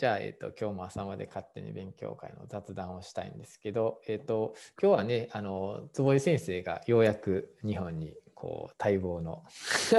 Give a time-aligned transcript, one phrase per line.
[0.00, 9.44] じゃあ、えっ、と、今日も朝まで勝手に勉強会の雑談をしたいんですけど、えっ、と、今日はね、あの、坪井先生がようやく日本にこう待望の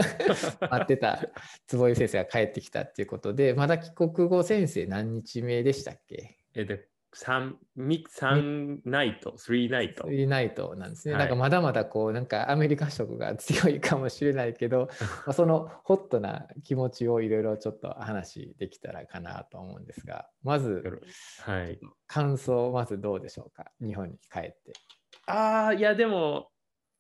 [0.72, 1.30] 待ってた
[1.68, 6.40] 坪井先生が帰ってきたっていうことで、まだ帰国後先生何日目でしたっけ？
[6.56, 10.04] えで、3、3ナイト、3ナイト。
[10.04, 11.14] 3ナイトなんですね。
[11.16, 14.90] はいなんかまだまだこう、なんかアメリカ色が強いかもしれないけど、
[15.28, 20.84] まあそのホットな気持ちをいろいろちょっと話できたらかなと思うんですが、まず
[21.40, 21.80] はい。
[22.08, 24.74] 感想、まずどうでしょうか、日本に帰って。
[25.28, 26.50] ああ、いや、でも、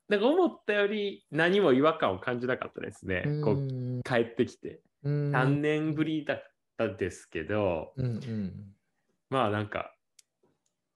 [0.10, 3.24] なんか思ったより何も違和感を感じなかったですね。
[3.46, 4.82] こうう帰ってきて。
[5.06, 6.44] ーん3年ぶりだっ
[6.78, 8.76] たですけど、うんうん
[9.30, 9.96] まあなんか、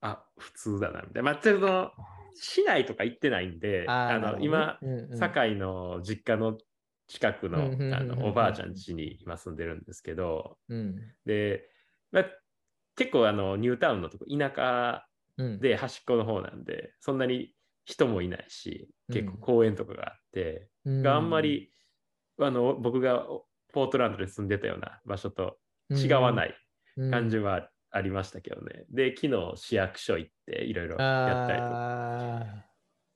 [0.05, 1.23] あ、普通だな、みたいな。
[1.23, 1.91] まあ、ちょっと、
[2.35, 5.17] 市内とか行ってないんで、あの、今、うんうん。
[5.17, 6.57] 堺の実家の
[7.07, 10.95] 近くのうんうんうんうんあのおばあちゃん家に今住んでるんですけど、うん。
[11.25, 11.69] で、
[12.11, 12.25] まあ、
[12.95, 15.05] 結構あのニュータウンのとこ田舎
[15.37, 15.59] うん。
[15.59, 17.53] で端っこの方なんでそんなに
[17.83, 21.03] 人もいないし結構公園とかがあって、うん。
[21.03, 21.71] があんまり
[22.39, 23.25] あの僕が
[23.73, 25.57] ポートランドで住んでたような場所と
[25.91, 26.55] 違わない
[27.11, 32.37] 感じはありましたけどね、で昨日市役所行っていろいろやったりとか。
[32.39, 32.65] あ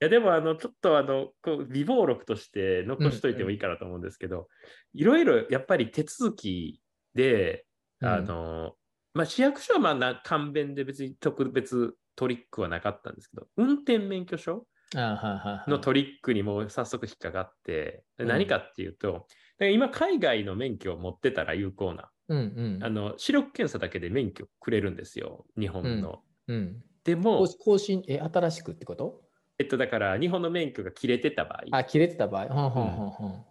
[0.01, 4.47] いやでもあのちょっとあのこう微暴録として残しといてもいいかなと思うんですけど、
[4.93, 6.81] いろいろやっぱり手続き
[7.13, 7.65] で、
[7.99, 8.09] うん。
[8.09, 8.75] あの
[9.13, 19.27] まあ、市役所はまあな簡便で別に特別トリックはなかったんですけど運転免許証のトリックにもう早速引っかかって、何かっていうと
[19.59, 22.83] で今海外の免許を持ってたら有効なうんうん。
[22.83, 26.23] あの視力検査だけで免許くれるんですよ日本の。
[26.47, 29.21] うんでも更、更新え新しくってこと？
[29.57, 31.77] えっと、だから日本の免許が切れてた場合。
[31.77, 32.47] あ切れてた場合？
[32.49, 33.45] ほんほんほんほん。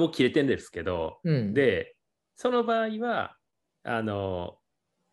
[0.00, 1.54] もう切れてんですけど、うん。
[1.54, 1.94] で、
[2.34, 3.36] その場合は、
[3.84, 4.58] あの、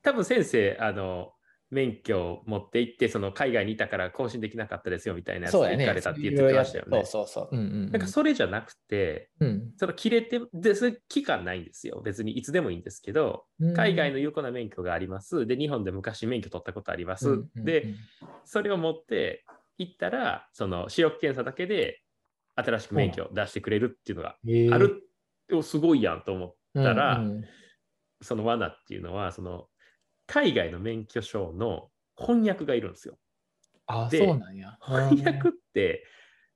[0.02, 1.34] 多分先生、あの、
[1.74, 5.84] 免許を持って行って、その海外にいたから更新できなかったですよみたいなやつそうやね。
[5.84, 7.04] 行かれたって言ってましたよね。
[7.04, 7.56] そうそうそう。
[7.56, 7.92] うんうんうん。
[7.92, 9.74] なんかそれじゃなくて、うん。
[9.78, 12.02] その切れて、で、それ期間ないんですよ。
[12.06, 13.74] 別にいつでもいいんですけど、うん。
[13.74, 15.48] 海外の有効な免許があります。
[15.48, 17.28] で、日本で昔免許取ったことあります。
[17.28, 17.66] うんうんうん。
[17.66, 17.88] で、
[18.46, 19.44] それを持って
[19.78, 22.02] 行ったら、その視力検査だけで
[22.56, 24.38] 新しく免許を出してくれるっていうのが
[24.76, 25.10] ある、
[25.52, 27.44] おすごいやんと思ったら、うんうん。
[28.22, 29.68] その罠っていうのは、その
[30.28, 33.18] 海外の免許証の翻訳がいるんですよ。
[33.86, 36.06] あでそうなんや翻訳って、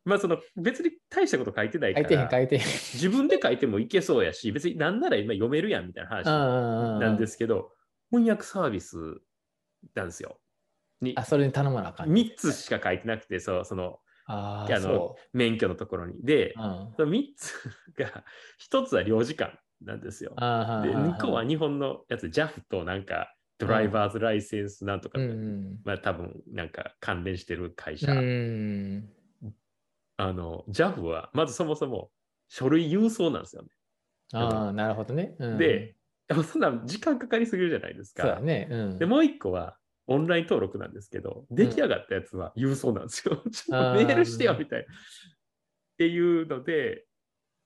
[0.06, 7.72] まあその別に大したこと書いてないから、自分で書いてもいけそうやし、別になんなら今読めるやんみたいな話ななんですけど、
[8.10, 8.98] 翻訳サービス
[9.96, 10.40] なんですよ。
[11.02, 16.24] にあそれに頼まなあかん3つしか書いてなくて、そうそのああの免許のところに。
[16.24, 17.54] でう、うんその3つ
[17.98, 18.24] が、
[18.70, 20.32] 1つは領事館なんですよ。
[20.32, 28.12] で、あーは2個は日本のやつ、JAF となんか、ドライバーズライセンスなんとか、うんうんまあ多分なんか関連してる会社。
[28.12, 29.10] うん
[30.20, 32.10] あの、JAF は、まずそもそも
[32.48, 33.70] 書類郵送なんですよね。
[34.34, 35.96] ああなるほどねうんで、
[36.52, 38.24] そんな時間かかりすぎるじゃないですか。
[38.24, 43.36] そうだねうんで、もう1個は、オンライン登録なんですけど、出来上がったやつは郵送なんですよ。
[43.52, 44.86] ちょっとメールしてよみたいな。
[44.86, 44.88] っ
[45.98, 47.07] ていうので、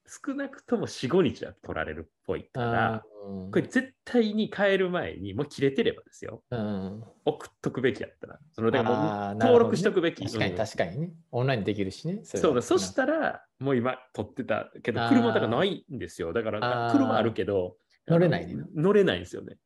[0.08, 3.12] 少なくとも4、5日は取られるっぽいから、うん
[3.52, 6.44] これ絶対に変える前に、もう切れてればですよ。
[6.50, 8.40] うん送っとくべきやったら。
[8.52, 10.26] そのだからも登録しとくべき。
[10.26, 11.12] 確かにうん確かにね。
[11.32, 12.22] オンラインできるしね。
[12.24, 16.34] そそうだ、そしたら、もう今取ってたけど車だからないんですよ。
[16.34, 19.54] だから、車あるけど、乗れないね乗れないんですよね。
[19.54, 19.58] っ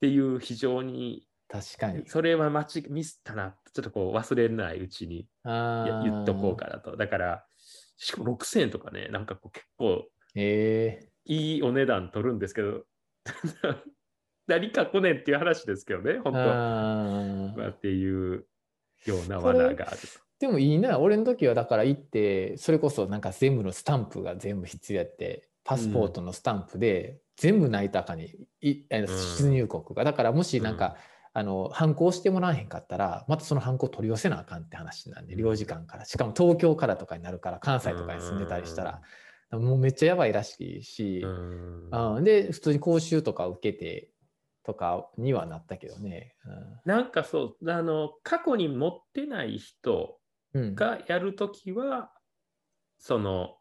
[0.00, 2.04] ていう非常に、確かに。
[2.06, 6.96] それは間違ミスったな、ちょっとこう忘れないうちに言っとこうかなと。
[6.96, 7.44] だから、
[7.98, 12.84] しかも6000円とかね、なんかこう結構へえいいお値段取るんですけど、
[14.46, 16.38] 何か来ねんっていう話ですけどね、本当。
[16.38, 18.46] あーまあ、っていう
[19.04, 20.06] ような罠があると。
[20.38, 20.98] でもいいな。
[21.00, 30.04] 俺の時はだから行って、それこそなんか全部のスタンプが全部必要やって、パスポートのスタンプで全部ないとあかんねいあのうん出入国が。
[30.04, 30.96] だからもしなんか、
[31.38, 36.04] あの、反抗してもらわへんかったら、またその反抗取り寄せなあかんって話なんで、うん領事館から。
[36.04, 39.02] しかも東京からとかになるから、関西とかに住んでたりしたら、
[39.52, 44.10] もうめっちゃやばいらしいし、うんうん、で、普通に講習とか受けて
[44.64, 46.34] とかにはなったけどね。
[46.84, 50.18] なんかそう、あの、過去に持ってない人
[50.54, 50.62] うん。
[50.62, 52.10] うん、がやるときは、
[52.98, 53.54] その、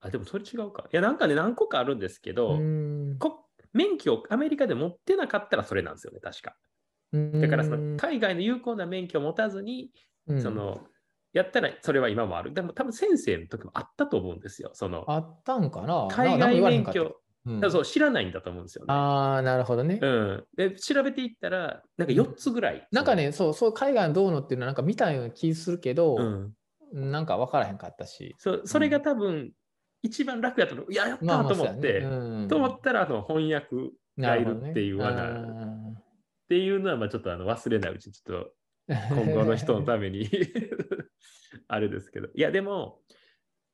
[0.00, 0.88] あ、でもそれ違うか。
[0.92, 3.47] いや、なんかね、何個かあるんですけど、うんこ
[3.78, 6.56] 免許をアメリカで持ってなかったらそれなんですよね、確か。
[7.12, 9.90] だからその海外の有効な免許を持たずに、
[10.26, 10.80] うんその、
[11.32, 12.52] やったらそれは今もある。
[12.52, 14.70] でも多分先生の時もあったと思うんですよ。
[14.72, 16.08] その、あったんかな？
[16.10, 18.92] 海外免許、うんそう知らないんだと思うんですよね。
[18.92, 19.98] ああ、なるほどね。
[20.02, 22.86] うん、で調べていったら、なんか4つぐらい。
[22.92, 28.34] なんかね、そう、そう、海外のどうのっていうのはなんか見たような気するけど、うん、なんか分からへんかったし。
[28.36, 29.52] そそれが多分、
[30.02, 33.76] 一番楽やったの、いや、やったまあまあと思って、そうやねうんと思ったら、あの翻訳
[34.18, 38.50] がいるっていうな罠、ねっていうのは、まあちょっとあの忘れないうちに、ちょっと
[38.88, 40.28] うん今後の人のために
[41.68, 42.28] あれですけど。
[42.34, 43.02] いや、でも、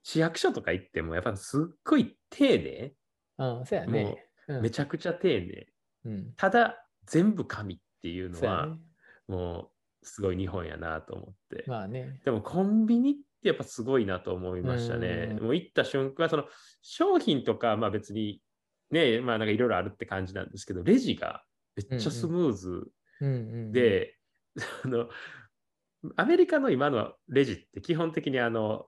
[0.03, 2.95] 市役所とか行っても、やっぱすっごい丁寧、
[3.39, 4.03] うん、そうやね。
[4.03, 4.25] うん
[4.61, 5.67] めちゃくちゃ丁寧。
[6.05, 8.77] うん、ただ、全部紙っていうのは。
[9.27, 9.71] も
[10.03, 11.65] う、すごい日本やなと思って。
[11.67, 12.21] まあね。
[12.27, 15.29] でも、コンビニってやっぱすごいなと思いましたね。
[15.33, 16.47] うんもう行った瞬間、その
[16.83, 18.41] 商品とか、まあ別に、
[18.91, 21.45] ね、まあなんかいろいろあるって感じなんですけど、レジが
[21.77, 22.89] めっちゃスムーズ
[23.73, 24.17] で、
[24.85, 25.09] あの、
[26.17, 28.87] アメリカの今のレジって基本的にあの、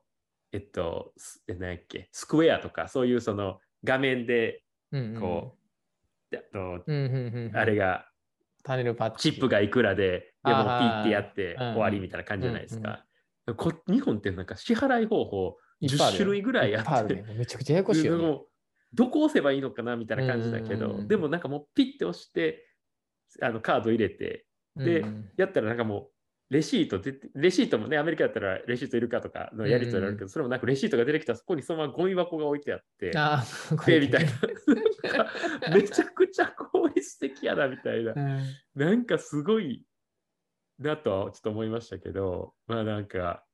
[0.52, 1.12] えっと、
[1.46, 4.62] 何やっけ、スクエアとか、そういうその画面で、
[5.20, 5.56] こ
[6.32, 8.06] う、あのうんうんうんうん、あれが、
[9.16, 9.30] チ。
[9.32, 11.58] チップがいくらで、でもピあーッてやってうん。
[11.74, 13.05] 終わりみたいな感じじゃないですか。
[13.54, 16.18] こ日本ってなんか支払い方法10いっぱいあるよ。
[16.18, 18.40] 種類ぐらいあって、めちゃくちゃややこしいよ、 ね。
[18.92, 22.66] どこ押せばいいのかなみたいな感じだけど、でもなんかもうピッて押して、
[23.42, 24.46] あのカード入れて、
[24.76, 25.04] で
[25.36, 26.10] やったらなんかもう、
[26.48, 33.44] レシート出て、レシートもね、アメリカだったらレシートいるかとかのやり取りあるけど、それもなんかレシートが出てきたらそこにそのままゴミ箱が置いてあって、あ
[34.00, 34.30] みたいな。
[35.12, 35.30] なんか
[35.74, 38.12] めちゃくちゃ効率的やなみたいな。
[38.12, 38.42] うん。
[38.76, 39.84] なんかすごい
[40.78, 43.44] なとはちょっと思いましたけど、まあなんか、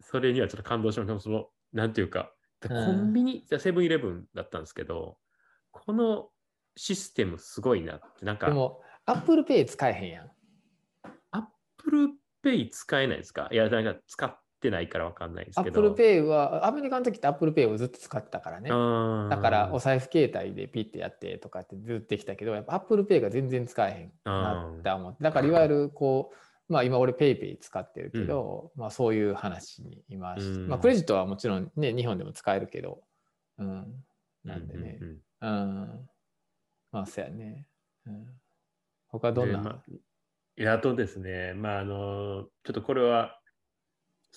[0.00, 1.20] それにはちょっと感動しました。
[1.20, 2.32] その、なんていうか、
[2.68, 5.18] コンビニ、じゃセブンイレブンだったんですけど、
[5.70, 6.30] この
[6.76, 10.30] システムすごいなって、なんか、でも、 Apple Pay 使えへんやん。
[11.30, 12.08] Apple
[12.42, 13.48] Pay 使えないですか？
[13.50, 15.68] いや、なんか使ってないからわかんないですけど。
[15.68, 18.68] Apple Pay は、アメリカの時って Apple Pay をずっと使ってたからね。
[19.30, 25.22] だから、お財布携帯でピッてやってとかってずっとできたけど、やっぱ Apple Pay が全然使えへんなって思って。
[25.22, 33.02] だから、いわゆるこう、まあ今俺 PayPay 使ってるけど、まあそういう話に今し、うんまあクレジットはもちろんね、日本でも使えるけど、
[33.58, 34.04] うん。
[34.44, 35.04] なんでねう。
[35.04, 36.10] んうんうん。
[36.90, 37.66] まあそうやね。
[38.06, 38.26] うん。
[39.08, 43.38] 他どんな、でまああとですね、まああの、ちょっとこれは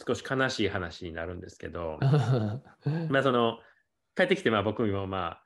[0.08, 2.00] 少し悲しい話になるんですけど、
[3.10, 3.60] まあその、
[4.16, 5.44] 帰ってきてまあ僕もまあ、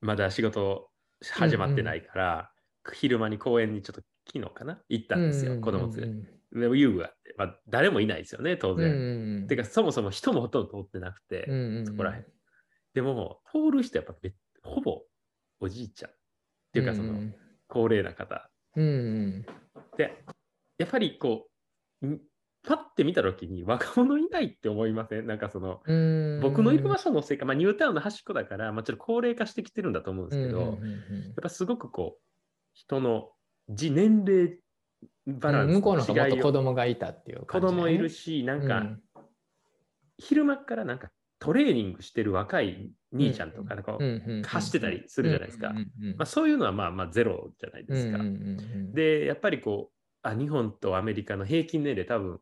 [0.00, 2.52] まだ仕事始まってないから、
[2.92, 6.40] 昼間に公園にちょっと昨日かな行ったんですよ、子供連れて。
[6.52, 8.92] でも遊具があって、まあ誰もいないですよね、当うんうん然。
[8.92, 9.46] うん。
[9.46, 12.26] てか、そもそも人もほとんど通ってなくて、うんうんうんそこらへん。
[12.94, 15.04] でも、通る人やっぱめほぼ
[15.60, 16.10] おじいちゃん。
[16.10, 16.14] っ
[16.72, 17.34] ていうか、その、ん
[17.68, 18.50] 高齢な方。
[18.76, 19.46] うんうん
[19.96, 20.24] で、
[20.78, 21.50] やっぱりこ
[22.02, 22.20] う、ん
[22.62, 25.26] パッて見たときに若者いないって思いません？
[25.26, 30.96] なんかその、うん、僕のいる場所のせいか、まあ、ニュータウンの端っこだから、まあ、ちょっと高齢化してきてるんだと思うんですけど、うんうんうんや
[31.26, 31.30] うん。
[31.30, 32.20] っぱすごくこう、
[32.74, 33.30] 人の
[33.68, 34.58] 自年齢
[35.26, 39.00] バランス向こうの方子を供がいたっていう子感じだね、供いるし、なんか、うん。
[40.18, 43.96] 昼間からなんかトレーニングしてる若い兄ちゃんとか、なんか
[44.46, 45.68] 走ってたりするじゃないですか。
[45.68, 48.18] うんうんうんまあ、そういうのはまあまあゼロじゃないですか。
[48.18, 48.92] うんうんうん。
[48.92, 52.40] で、やっぱりこう、あ、日本とアメリカの平均年齢多分、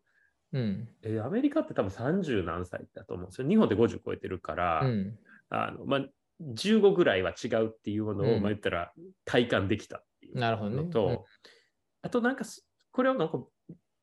[0.52, 0.88] うん。
[1.02, 3.48] えーアメリカって多分30何歳だと思うんですよ。
[3.48, 5.18] 日本って50超えてるから、うん。
[5.50, 6.00] あのまあ、
[6.42, 8.42] 15ぐらいは違うっていうものを、うん。
[8.42, 8.92] まあ、言ったら
[9.24, 10.76] 体感できたっていうなるほどね。
[10.84, 11.18] のと、うん。
[12.02, 13.44] あとなんかす、これはなんか、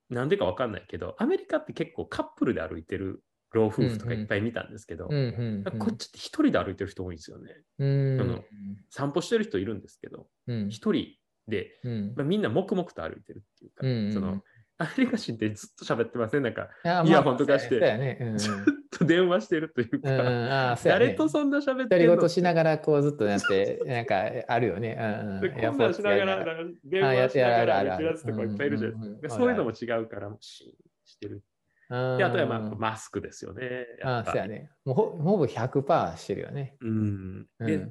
[0.09, 5.79] なんでかわかんないけど、アメリカって結構カップルで歩いてる老夫婦とかいっぱい見たんですけど、うんうんうん。
[5.79, 7.55] こっちって一人で歩いてる人多いんですよね。
[7.79, 8.21] うん。
[8.21, 8.43] あの
[8.89, 10.69] 散歩してる人いるんですけど、うん。
[10.69, 11.15] 一人
[11.47, 12.13] で、うん。
[12.15, 14.43] まあ、みんな黙々と歩いてるっていうか、その
[14.77, 16.43] アメリカ人ってずっと喋ってません？
[16.43, 17.79] なんか、あイヤホンとかして。
[17.79, 18.37] ねそうやね。
[18.37, 18.55] ずっ
[18.91, 20.17] と電話してるといううんうん。
[20.17, 20.81] うやね。
[20.83, 24.97] 誰とそんな喋って独りるの言しながらこうずっとやってなんかあるよね。
[24.99, 26.45] うんでうんこんなんしながら、
[26.83, 29.35] 電話しながら歩くやつとかいっぱいいるじゃないですか。
[29.35, 30.71] そういうのも違うから、シーン
[31.05, 31.41] してる。
[31.89, 33.85] で、あとはまあうんマスクですよね。
[34.03, 34.71] あそうやね。
[34.83, 36.75] もうほほぼ100%してるよね。
[36.81, 37.47] うん。
[37.59, 37.67] うん。
[37.67, 37.87] で、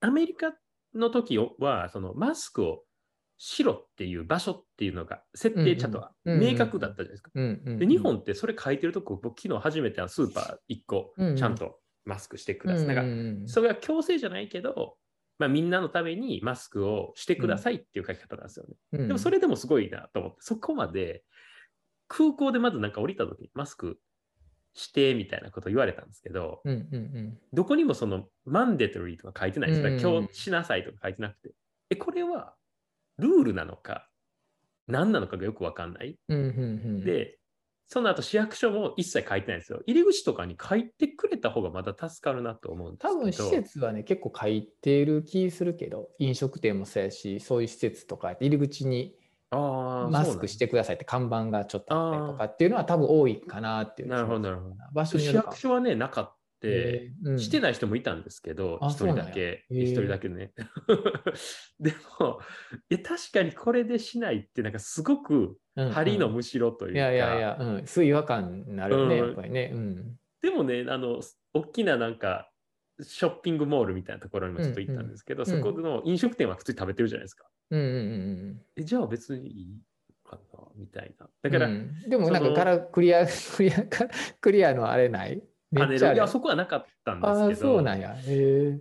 [0.00, 0.54] アメリカ
[0.94, 2.84] の時は、そのマスクを
[3.36, 7.30] しろっていう場所っていうのが設定ちゃんと明確だったじゃないですか。
[7.78, 12.86] で、日本ってそれ書いてるとこ、僕昨日初めてあのスーパー1個ちゃんとマスクしてください。
[12.86, 14.96] なんかうんそれは強制じゃないけど、
[15.38, 18.74] まあ、みんなのためにマスクをしてくださいっていう書き方なんですよね。
[18.92, 21.24] うんでもそれでもすごいなと思って、そこまで
[22.06, 23.98] 空港でまずなんか降りた時にマスク
[24.74, 26.62] してみたいなこと言われたんですけど、
[27.52, 29.82] どこにもそのマンデトリーとか書いてないです。
[29.82, 31.54] だからうん今日しなさいとか書いてなくて。
[31.90, 32.54] え、これは
[33.18, 34.08] ルールなのか
[34.86, 36.16] 何なのかがよくわかんない。
[36.28, 36.48] うんうんう
[37.00, 37.38] んで、
[37.86, 39.82] その後市役所も一切書いてないんですよ。
[39.86, 43.14] 入り口とかに書いてくれた方がまだ助かるなと思うんですけど。
[43.14, 49.14] 多分施設はね、結構書いてる気するけど、飲食店もそうやし、そういう施設とか、入り口に
[49.50, 54.74] マスクしてくださいって看板がちょっとあったりとかっていうのは多分多いかなっていうなるほど、なるほど。
[54.92, 56.34] 場所市役所はね、なかっ
[57.24, 60.52] うんしてない人もいたんですけど、あ一人だけ、一人だけね。
[61.80, 62.40] でも、
[62.90, 69.70] いや確かにこれでしないって、なんかすごくうん針のむしろというか、いやいやいや、うん、すぐ違和感になるよね、うんやっぱりね。
[69.72, 70.18] うん。
[70.40, 71.20] でもね、あの、
[71.52, 72.50] 大きななんか、
[73.00, 77.46] ショッピングモールみたいなところにもちょっと行ったんですけど、うんうんそこの飲食店は普通に食べてるじゃないですか。
[77.70, 79.80] うんうんうんえじゃあ別にいい
[80.22, 81.26] かなみたいな。
[81.26, 81.50] うん。
[81.50, 83.84] だから、うんでもなんかガラクリア、クリア、
[84.40, 85.42] クリアのあれない
[85.74, 88.14] パネル、いや、そこはなかったんですけど、そうなんや。
[88.14, 88.80] へえ。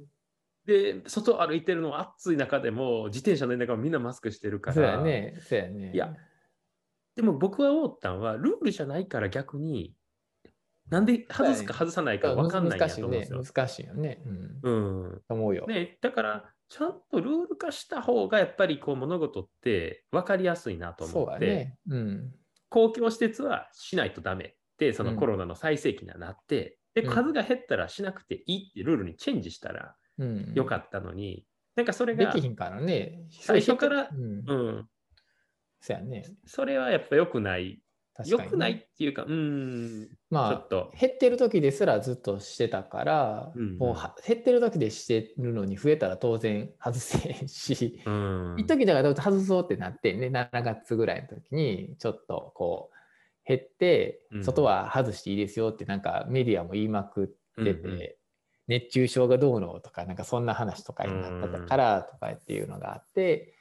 [0.66, 5.36] で、外歩いてるの暑い中でも、自転車の中もみんなマスクしてるから、そうやね。
[5.42, 5.92] そうやね。
[5.94, 6.16] いや、
[7.16, 9.94] でも僕は思ったのは、ルールじゃないから逆に、
[10.90, 13.44] なんで外すか外さないか分かんないんや難しいねと思うんですよ。。
[13.44, 14.22] 難しいよね。
[14.26, 14.60] うん。
[14.64, 15.22] うん。
[15.28, 15.66] と思うよ。
[15.68, 21.78] ね、だから、ちゃんとルール化した方が、やっぱりこう物事って分かりやすいなと思って、やね。
[21.90, 22.36] うん。
[22.70, 30.54] 公共施設はしないとダメって、そのうんコロナの最盛期にはなって、で、うん数が減ったらしなくていいってルールにチェンジしたらうん。
[30.54, 31.46] よかったのに、
[31.76, 33.20] なんかそれができ、ひんからね。
[33.32, 34.44] 最初からうん。
[34.46, 34.90] うん、
[35.82, 36.24] そうやね。
[36.46, 37.80] それはやっぱ良くない。
[38.28, 52.93] 良くないっていうか、うん、ちょまあっ、と、減ってる時ですらずっとしてたから、うんうんもうは減ってる時でしてるのに増えたら当然外せへんし、うん、一時だから外そうってなってね、7月ぐらいの時にちょっとこう
[53.46, 58.18] 減ってう、ん外は外していいですよってなんかメディアも言いまくってて、
[58.68, 63.56] 熱中症がどうのとか、なんかそんな話とかになったからとかっていうのがあって、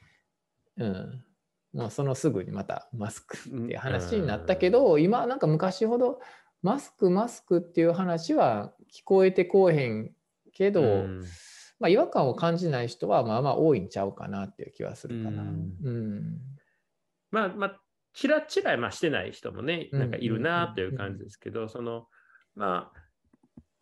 [0.77, 1.25] うん。
[1.73, 6.21] もうそのすぐにまたマスクっていう話になったけど、今なんか昔ほど
[6.61, 10.13] マスクマスクっていう話は聞こえてこうへん
[10.53, 11.25] けど、うん
[11.81, 15.43] まあ、違和感を感じない人はまあまあ多いんちゃうかなっていう気はするかな。
[15.43, 16.39] ううんん。
[17.31, 17.81] まあまあ、
[18.13, 22.07] ちらちら、まあ、してない人もね、うんなんかいるなという感じですけど、その、
[22.55, 23.03] まあ、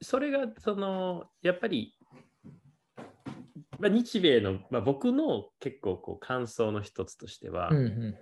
[0.03, 1.95] それが、その、やっぱり、
[3.79, 7.71] まあ、日米の、まあ、僕の結構こう感想の一つとしては、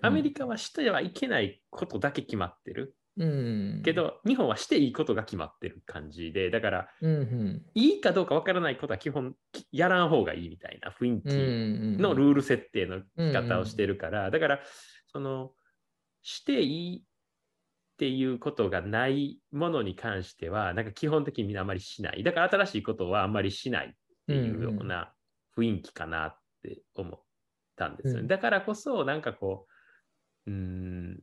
[0.03, 2.95] アメリカはしてはいけないことだけ決まってる。
[3.19, 3.83] うん。
[3.85, 7.63] け、ど、日本はしていいことが決まってる感じで、だから、うんうん。
[7.75, 9.35] いいかどうかわからないことは基本
[9.73, 14.61] やらん方がいいみたいな雰囲気んのルール設定の仕方をしてるから、だから、
[15.09, 15.53] その、
[16.29, 17.03] していいっ
[17.97, 22.23] ていうことがないものに関しては、なんか基本的にみんなあまりしない。
[22.23, 23.91] だから新しいことはあんまりしないっ
[24.27, 25.15] ていうような
[25.57, 27.21] 雰囲気かなって思っ
[27.77, 28.21] たんですよね。
[28.21, 29.67] うんだからこそ、なんかこ
[30.47, 31.21] う、うーん、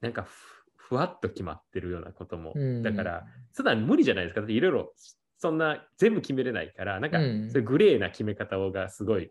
[0.00, 4.40] なんかふふわっと決まってるようなことも、うんだから、そんな無理じゃないですか。
[4.40, 4.94] だっていろいろ、
[5.36, 9.30] そんな全部決めれないから、なんか、うんそういうグレーな決め方がすごい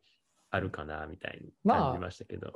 [0.52, 2.54] あるかな、みたいにまあ感じましたけど。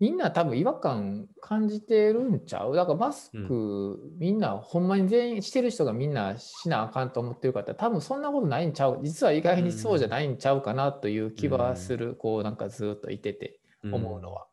[0.00, 2.74] みんな多分違和感感じてるんちゃう？
[2.74, 9.00] だからマスク、みんなほんまに全員してる人がみんなしなあかんと思ってる方多分そんなことないんちゃう？
[9.02, 14.42] 実は意外にそうじゃないんちゃうかなという気はする、こうなんかずっといてて思うのは。
[14.44, 14.48] っ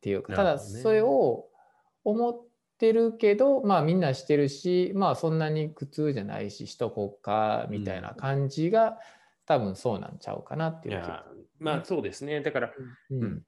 [0.00, 1.48] ていうかただそれを
[2.04, 2.40] 思っ
[2.78, 8.98] てるけどまあみんなしてるしまあそんなに苦痛じゃないししとこうかみたいな感じが、
[9.46, 11.08] 多分そうなんちゃうかなっていいう気が。
[11.08, 11.24] や、
[11.60, 12.40] まあそうですね。
[12.40, 12.72] だから、
[13.10, 13.22] うん。
[13.22, 13.42] うん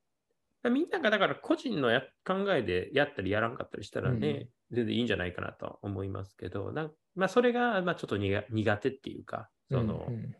[0.71, 10.37] みんながだから個人のや考えでやったりやらんかったりしたらね、全然いいんじゃないかなと思いますけど、なんまあそれがまあちょっと苦苦手っていうか、その、うんうん。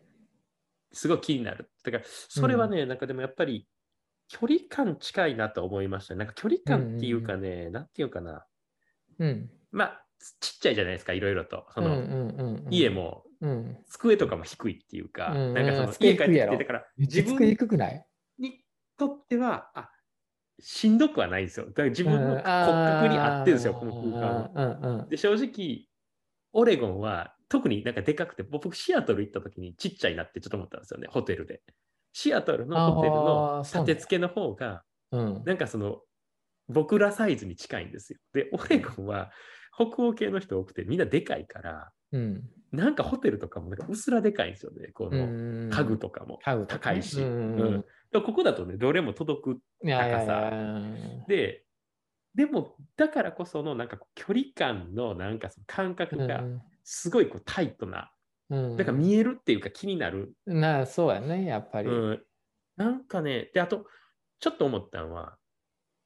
[0.93, 1.71] すごい気になる。
[1.83, 3.67] だから、それはね、なんかでもやっぱり
[4.27, 6.19] 距離感近いなと思いましたね。
[6.19, 8.45] なんか距離感っていうかね、なんていうかな。
[9.19, 9.49] うん。
[9.71, 10.05] まあ、
[10.39, 11.65] ちっちゃいじゃないですか、いろいろと。
[11.73, 12.73] その、うんうんうんうん。
[12.73, 13.77] 家もうん。
[13.89, 15.53] 机とかも低いっていうか、うん。
[15.53, 18.05] なんかその机家帰ってきて、だから自分低くない
[18.37, 18.63] に
[18.97, 19.89] とっては、あ
[20.59, 21.67] しんどくはないんですよ。
[21.67, 25.05] だから自分のうん骨格に合ってるんですよ、この空間は。
[25.09, 25.87] で、正直、
[26.53, 31.61] オレゴンは特になんかでかくて、僕、シアトル行った時にちっちゃいなってちょっと思ったんですよね、ホテルで。
[32.13, 36.01] シアトルのホテルあの立て付けの方が、うんなんかその、
[36.69, 38.19] 僕らサイズに近いんですよ。
[38.33, 39.31] で、オレゴンは
[39.75, 42.49] 北欧系の人多くて、みんなでかいから、うん。
[42.71, 45.69] なんかホテルとかもなんかうすらでかいんですよね、このうん。
[45.69, 46.39] 家具とかも。
[46.67, 47.21] 高いし。
[47.21, 50.33] うんうんここだとね、どれも届く高さ。
[50.51, 50.83] や
[51.27, 51.63] で、
[52.35, 56.43] でも、だからこそのなんか距離感のなんかその感覚が
[56.83, 58.11] すごいこうタイトな、
[58.51, 60.33] うんだから見えるっていうか気になる。
[60.45, 61.89] なあそうやねやっぱり。
[61.89, 62.23] うん、
[62.75, 63.87] なんかね、で、あと、
[64.39, 65.37] ちょっと思ったのは、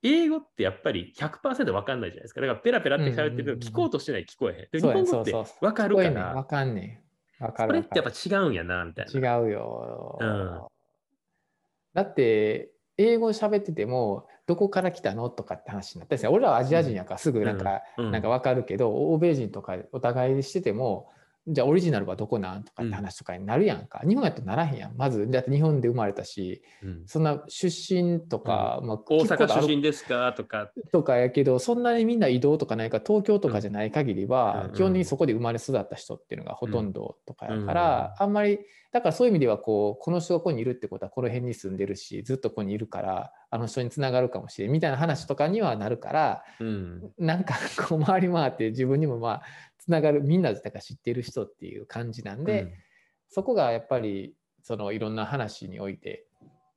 [0.03, 2.41] 英語ってやっぱり100%分かんないじゃないですか。
[2.41, 4.67] だからペラペラって喋ってると聞こうとしてない聞こえへん。
[4.71, 6.33] で日本語って分かるから。
[6.33, 7.01] 分かんね
[7.39, 7.43] え。
[7.43, 7.67] 分かる。
[7.69, 9.37] これってやっぱ違うんやな、みたいな。
[9.37, 10.17] 違うよ。
[10.19, 10.61] うん、
[11.93, 15.29] だって、英語喋ってても、どこから来たの？
[15.29, 21.09] とかって話になったり俺らはアジア人やからすぐなんか、うん、なんか分かるけど、欧米人とかお互いでしてても、
[21.47, 24.95] じゃあオリジナルはどこなんとかって話とかになるやんか、うん、日本やとならへんやん。
[24.97, 30.69] まずだって日本で生まれたし、うん、そんな出身とか、うん、まあ、大阪出身ですかとか。
[30.91, 38.59] とかやけどそんなにみんな移動とかないか東京とかじゃない限りは、基本的にそこで生まれ育った人っていうのがほとんどとかやから、あんまり
[38.97, 47.55] だからそういう意味ではこうこの人がここにいるってことはこの辺に住んでるしずっとここにいるからあの人につながるかもしれんみたいな話とかにはなるから、うん、なんか
[47.87, 49.41] こう回り回って自分にもまあ
[49.77, 52.73] つながるみんなだから知ってる人っていう感じなんで、うん、
[53.29, 56.25] そこがやっぱりそのいろんな話において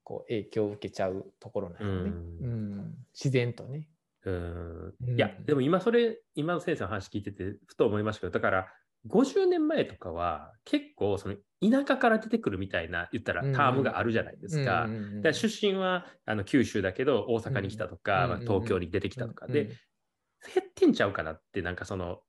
[0.04, 2.46] こう影響を受けちゃうところなんよね、うん、う
[2.82, 3.88] ん、自然とね。
[4.26, 4.94] うん。
[5.16, 8.68] いやでも今それ今の先生の話聞いててふと思いましたけどだから
[9.08, 14.88] 50年前とかは結構その田舎から出てくるみたいな言ったらタームがあるじゃないですか。
[15.32, 19.46] 出身はあの九州だけど大阪に来たとか、まあ、東京に出てきたとか。
[19.46, 22.20] で、減ってんちゃうかなってなんかその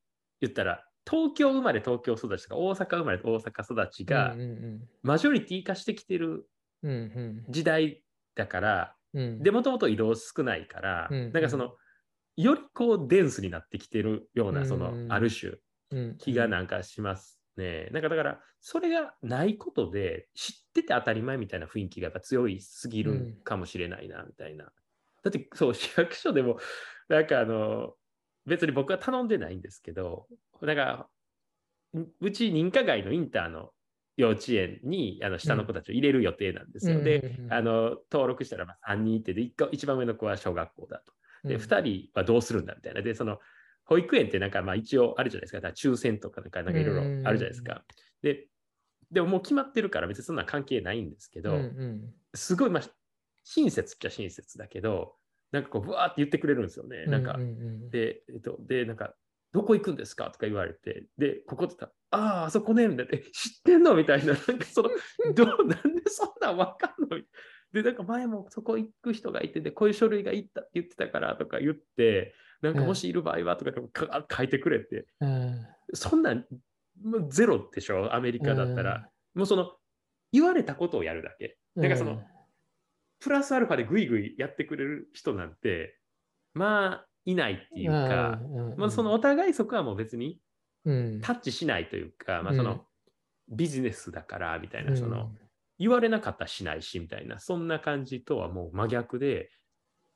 [0.41, 4.35] 言ったら東京生まれ東京育ちとか大阪生まれ大阪育ちが
[5.01, 6.45] マジョリティ化してきてる
[7.49, 8.03] 時代
[8.35, 11.75] だから、でもともと移動少ないから、なんかその
[12.37, 15.53] よりこうデンスになってきてるようなそのある種
[16.19, 17.89] 気がなんかしますね。
[17.91, 24.65] なんかだからそれがないことで知ってて当たり前みたいな雰囲気がやっぱ強いすぎるかもしれないなみたいな。
[24.65, 26.57] だってそう市役所でも
[27.09, 27.93] なんかあの
[28.45, 30.27] 別に僕は頼んでないんですけど、
[30.61, 31.07] だから
[32.21, 33.71] うち認可外のインターの
[34.17, 36.97] 幼稚園にあの下の子たちを入れる予定なんですよ。
[36.97, 41.13] うん、で、あの登録したらまあ3人いてで一番上の子は小学校だと。
[41.47, 43.01] で、2人はどうするんだみたいな。
[43.01, 43.39] で、その
[43.91, 45.57] 保育園ってなんかまあ一応あるじゃないですか。
[45.57, 47.83] だから抽選とかなんかいろいろあるじゃないですか。
[48.21, 48.47] で、
[49.11, 52.83] でももう決まってるから別にそんな関係ないんですけど、うんうん、すごいまあ
[53.43, 55.15] 親切っちゃ親切だけど、
[55.51, 57.05] なんかこう、ぶわーって言ってくれるんですよね。
[57.07, 57.37] なんか、
[57.89, 59.13] で、えっと、で、なんか、
[59.51, 63.95] どこ行くんですかとか言われて、で、ここって言ったら、ああ、あそこね、みたいな、知ってんの？
[63.95, 64.89] みたいな、なんかその、
[65.35, 67.19] どう、なんでそんなんわかんの？
[67.73, 76.45] で、なんか前もそこ行く人がいて、で、こういう書類がいったって言ってたからとか言って、なんかもしいる場合はとかか書いてくれって、うん、そんなん
[77.29, 79.09] ゼロでしょ、アメリカだったら。
[79.35, 79.73] うん、もうその
[80.31, 81.57] 言われたことをやるだけ。
[81.75, 82.23] だからその、うん、
[83.19, 85.97] プラスアルファでぐいぐいやってくれる人なんて、
[86.53, 88.39] まあ、いないっていうか、
[88.77, 90.39] まあ、そのお互いそこはもう別に
[90.83, 90.89] タ
[91.33, 92.85] ッチしないというか、まあ、その
[93.49, 95.31] ビジネスだからみたいな、その
[95.77, 99.49] 言われなかったらしないしみたいな、そんな感じとはもう真逆で、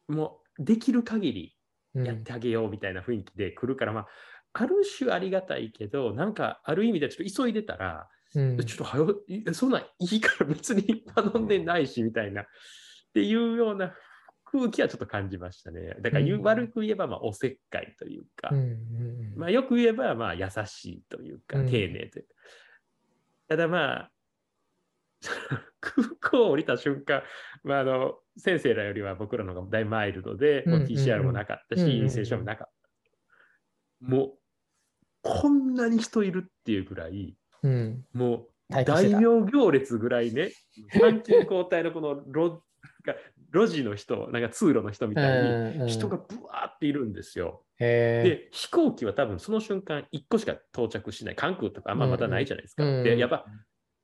[0.08, 1.55] もうできる限り
[1.96, 4.08] やってあげようみたいな雰囲気で来るから、まあ、
[4.54, 9.16] ある種ありがたいけど、なんかある意味でちょっと急いでたら、うん、ちょっとはよ、
[9.54, 12.46] そんないいから別に頼んでないしみたいな、っ
[13.14, 13.94] ていうような
[14.46, 15.96] 空気はちょっと感じましたね。
[16.02, 22.24] だから、うん、悪く言えばまあおせっかいというか、うん、まあ、よく言えばまあ優しいというか、丁寧という。
[22.24, 22.34] か。
[23.50, 24.12] ただまあ、
[25.82, 27.24] 空港を降りた瞬間、
[27.64, 34.06] まあ、あの先生らよりは僕らの方が大マイルドで、うんうんうん、PCR もなかったし、陰性証もなかった。
[34.06, 34.32] もう、
[35.22, 40.52] こんなに人いるっていうぐらい、うん、もう大名行列ぐらいね、
[40.92, 42.62] 参勤交代のこの路
[43.54, 47.64] 路地の人、なんか通路の人みたいに人がぶわーっているんですよ。
[47.80, 51.36] で、飛行機は多分その瞬間1個しか到着しない。
[51.36, 52.84] 関空とかあんままだないじゃないですか。
[52.84, 53.46] うんうん、で、やっぱ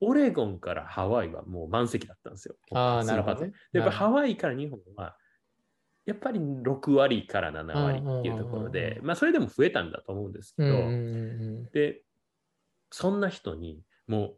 [0.02, 2.56] オレゴンからハワイはもう満席だったんですよ。
[2.74, 5.16] あなるほど、ね、やっぱハワイから日本は、
[6.06, 12.04] やっぱり6割から7割っていうところで、まあそれでも増えたんだと思うんですけど、で、
[12.90, 14.36] そんな人にもう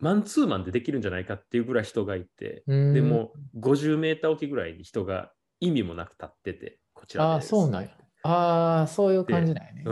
[0.00, 7.88] マンツーマンでできるんじゃないかっていうぐらい人がいて、でも50メーター置きぐらいに人が意味もなく立ってて、こちらでああ、そうなんや。
[8.22, 9.82] ああ、そういう感じだよね。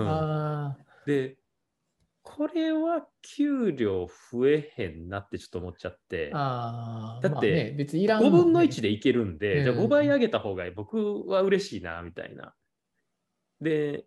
[1.06, 1.36] で、うん、
[2.36, 6.28] これは給料増えへんなってちょっと思っちゃって。
[6.28, 12.52] だって、ね、別にいらん、5分の1でいけるんで、うん、じゃあ5倍上げた方が僕は嬉しいな、みたいな。
[13.62, 14.04] で、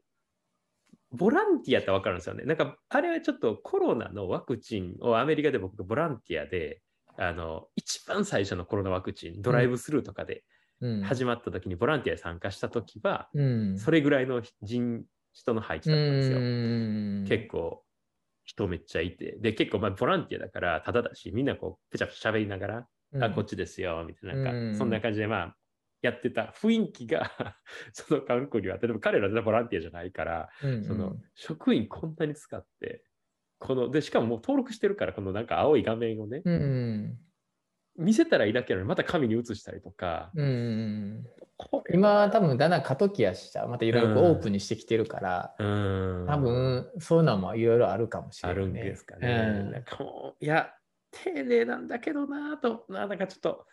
[1.12, 2.44] ボランティアって分かるんですよね。
[2.44, 6.84] なんか、あれはちょっとコロナのワクチンをアメリカで僕がボランティアで、
[7.18, 10.44] あの、一番最初のコロナワクチン、ドライブスルーとかで
[11.04, 17.38] 始まった時にボランティアに参加した時は、うん、それぐらいの人、人の配置だったんですよ。
[17.38, 17.84] 結構
[18.50, 25.56] 人めっちゃいて、で、結構まあボランティアだからただだし、みんなこう、ぺちゃぺちゃ喋りながら、うん、あ、こっちですよ、みたいな、なんか、そんな感じで、まあ、
[26.02, 26.54] やってた。
[26.60, 27.32] 雰囲気が
[27.94, 30.84] その韓国には、例えば彼らはボランティアじゃないから、うんうん。
[30.84, 33.04] その職員こんなに使って、
[33.60, 37.20] このでしかももう登録してるから、このなんか青い画面をね、うんうん
[38.00, 41.26] 見せたらいいだけなのに、また紙に映したりとか、うん
[41.92, 46.26] 今多分だんだん過渡期やしさまたいろいろオープンにしてきてるから、うん。
[46.26, 49.60] 多分そういうのもいろいろあるかもしれあない、るんですかね。
[49.60, 49.72] うん。
[49.72, 50.74] なんかもういや、
[51.12, 53.66] 丁寧なんだけどなぁと、ななんかちょっと、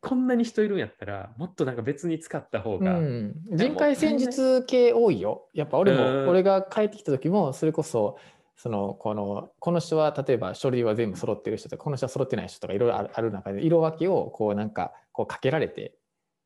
[0.00, 5.48] こんなに人いるんやったら、もっとなんか別に使った方が、うん、人海戦術系多いよ。
[5.52, 6.28] やっぱ俺も、うん。
[6.28, 8.16] 俺が帰ってきた時も、それこそ、
[8.62, 15.94] そのこのこの人は例えば書類は全部揃ってる人とかこの人は揃ってない人とかいろいろある中で色分けをこうなんかこうかけられて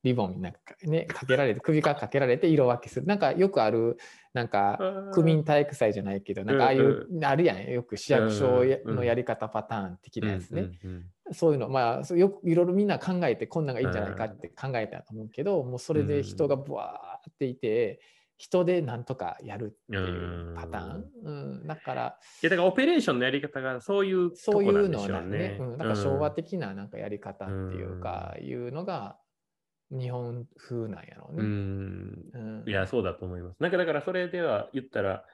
[0.04, 3.06] リボンになんかねかけられて首からかけられて色分けする。
[3.06, 3.96] なんかよくある
[4.32, 4.78] なんか
[5.12, 7.66] 区民体育祭じゃないけどなんかああいう、あるやん。
[7.68, 10.70] よく市役所のやり方パターン的なやつね。
[11.32, 18.00] そういうの、まあ、よくいろいろみんな考えて、こんなんがいいんじゃないかって考えたと思うけど、もうそれで人がブワーっていて、
[18.36, 21.04] 人でなんとかやるっていうパターン？
[21.22, 21.30] う
[21.62, 25.56] ん、だから、いやだからオペレーションのやり方がそういうとそういこなんうのなんね、。
[25.60, 29.18] うん、か昭和的ななんかやり方っていうか、いうのが
[29.90, 31.42] 日本風なんやろううね。
[31.44, 31.46] ん。
[32.34, 33.56] うんいや、そうだと思います。
[33.60, 35.24] なんかだからそれでは言ったら、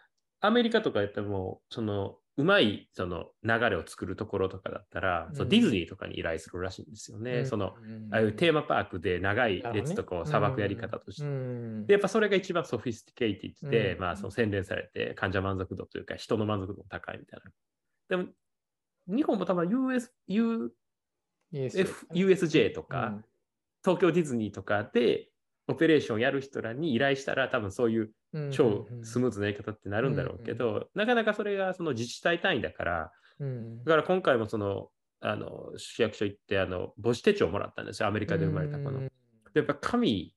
[0.41, 7.45] アメリカとかやったらもう、その、うまいその流れを作るところとかだったら、そううんディズニーとかに依頼するらしいんですよね。
[7.45, 7.75] その、
[8.11, 11.27] ああいうテーマパークで長い列とかをさばくやり方として。
[11.27, 11.87] うん。
[11.87, 14.01] で、やっぱそれが一番 sophisticated で、うん。
[14.01, 17.51] まあ、その洗練されて、患者満足度というか、人の満足度も高いみたいな。
[18.09, 18.33] でも、
[19.07, 20.73] 日本も多分 US、U、
[21.53, 23.23] F、USJ とか、
[23.85, 25.29] 東京ディズニーとかで、
[25.69, 28.11] オペレーションやる人らに依頼したら、多分そういううん
[28.53, 34.89] 超スムーズなやり方ってなるんだろうけど、なかなかそれがその自治体単位だから、うんだから今回もその、
[35.21, 38.99] あの市役所行ってあの母子手帳もらったんですよ、アメリカで生まれた子の。
[38.99, 39.13] うん
[39.53, 40.33] でやっぱ神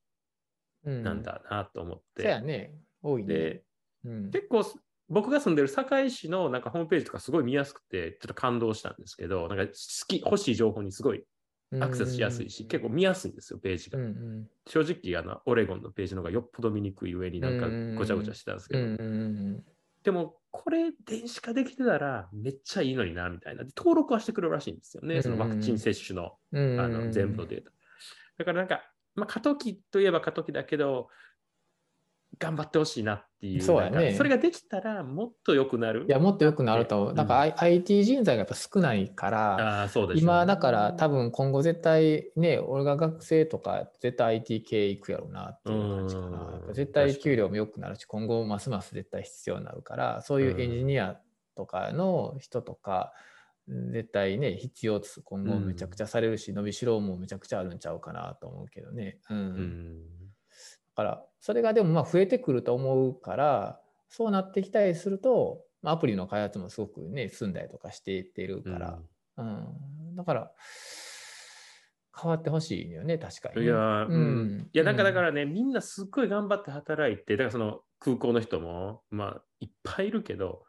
[0.86, 2.24] うんなんだなと思って。
[2.24, 3.34] そうやね、多いね。
[3.34, 3.64] で、
[4.06, 4.66] うん結構
[5.10, 9.72] 僕が住んでる堺市のなんかホームページとかすごい見やすくて、ちょっと感動したんですけど、なんか好
[10.08, 11.24] き、欲しい情報にすごい
[11.82, 14.00] アクセスしやすいし、結構見やすいんですよ、ページが。
[14.00, 14.50] うんうん。
[14.68, 19.64] 正直あの、オレゴンのページの方がよっぽど見にくい上になんかうんごちゃごちゃしてたんですけど、うんうん
[20.04, 23.64] でもこれ電子化できてたらめっちゃいいのになみたいな。
[23.64, 27.72] で登録はしてくれるらしいんですよね、そのワクチン接種のうんあの全部のデータ。
[28.38, 28.84] だからなんか、
[29.16, 31.08] まあ、過渡期といえば過渡期だけど、
[32.44, 33.62] 頑張ってほしいなっていう。
[33.62, 36.06] そうやねそれができたらもっと良くなる。
[36.08, 37.10] いやもっと良くなると思う。
[37.12, 40.22] うんだか IT 人材がやっぱ少ないから、ああ、そうです、ね。
[40.24, 46.74] 今だから多分今後絶対ね、俺が学生とか絶対 IT 系行くやろうなっていう感じかな。
[46.74, 51.20] 絶対給料も良くなるし、今後ますます絶対必要になるから、そういうエンジニア
[51.56, 53.14] とかの人とか、
[53.68, 59.20] 絶対ね、必要つ今後めちゃくちゃされるし、伸びしろもめちゃくちゃあるんちゃうかなと思うけどね。
[59.30, 60.23] うんうん。
[60.96, 63.80] だからそれがでもまあ増えてくると思うから
[64.10, 69.00] そうなってきたりすると、まあアプリの開発もすごくね進んだりとかしていってるから、
[69.38, 70.16] うん。
[70.16, 70.52] だから
[72.16, 74.58] 変わってほしいよね確かにね、いやー、ううん。
[74.60, 80.64] ん、いや、なんかだからね、みんなすっごい頑張って働いて、だからその空港の人も、まあ、いっぱいいるけど、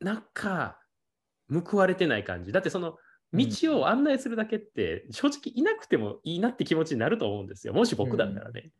[0.00, 0.80] なんか、
[1.52, 2.52] 報われてない感じ。
[2.52, 2.96] だってその、
[3.34, 3.46] 道
[3.78, 7.74] を案内するだけって、正直いなくてもいいなって気持ちになると思うんですよ。
[7.74, 8.70] もし僕だったらね。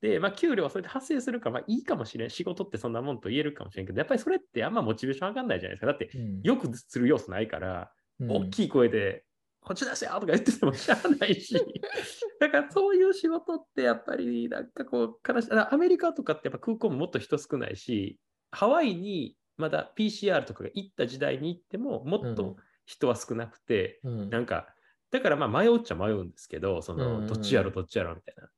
[0.00, 2.30] で、まあ、給料はそれで発生するから、まあ、いいかもしれん。
[2.30, 5.86] 仕事ってそんなもんと言えるかもしれんけど、やっぱりそれってあんまモチベーション上がんないじゃないですか。
[5.86, 9.24] だって、うんよくする要素ないから、うん大きい声で、
[9.60, 11.54] こっち出せよとか言っててもしゃあないし、
[12.40, 18.18] だからそういう仕事ってやっぱりなんかこう悲しい、あアメリカとかってやっぱ空港ももっと人少ないし、
[18.50, 24.74] ハワイにまだ PCR とかが行った時代に行ってももっうんと人は少なくて、うんなんか、
[25.10, 28.48] だからまあ迷うっちゃ迷うんですけど、そのどっちやろどっちやろみたいな。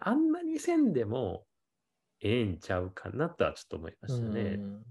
[0.00, 1.44] あんなにせんでも
[2.20, 4.40] ええんちゃうかなとはちょっと思いましたね。
[4.40, 4.82] うん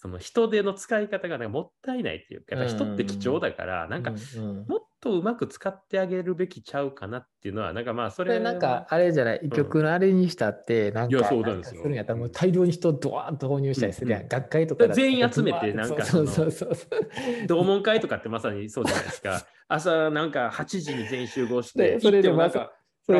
[0.00, 14.20] その人手の使い方がなんかもったいないっていうか、やっぱ人って貴重だから、なんかうんうんもっとうまく使ってあげるべきちゃうかなっていうのは、なんかまあそれなんかあれじゃない、曲のあれにしたって、なんいやかそうなんですよかするんやったらもう大量に人をドワーンと投入したりするやん。
[14.20, 17.46] うんうん学会とか全員集めてなんかそうそうそうそう。
[17.48, 19.46] 同門会とかってまさにそうじゃないですか。
[19.66, 22.72] 朝なんか8時に全員集合して、でそれでもなんか
[23.04, 23.14] そ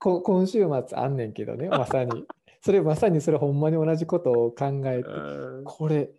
[0.00, 2.26] こ今週末あんねんけどね、 まさに。
[2.62, 5.64] それまさにそれほんまに同じことを考えて、うん。
[5.64, 6.10] これ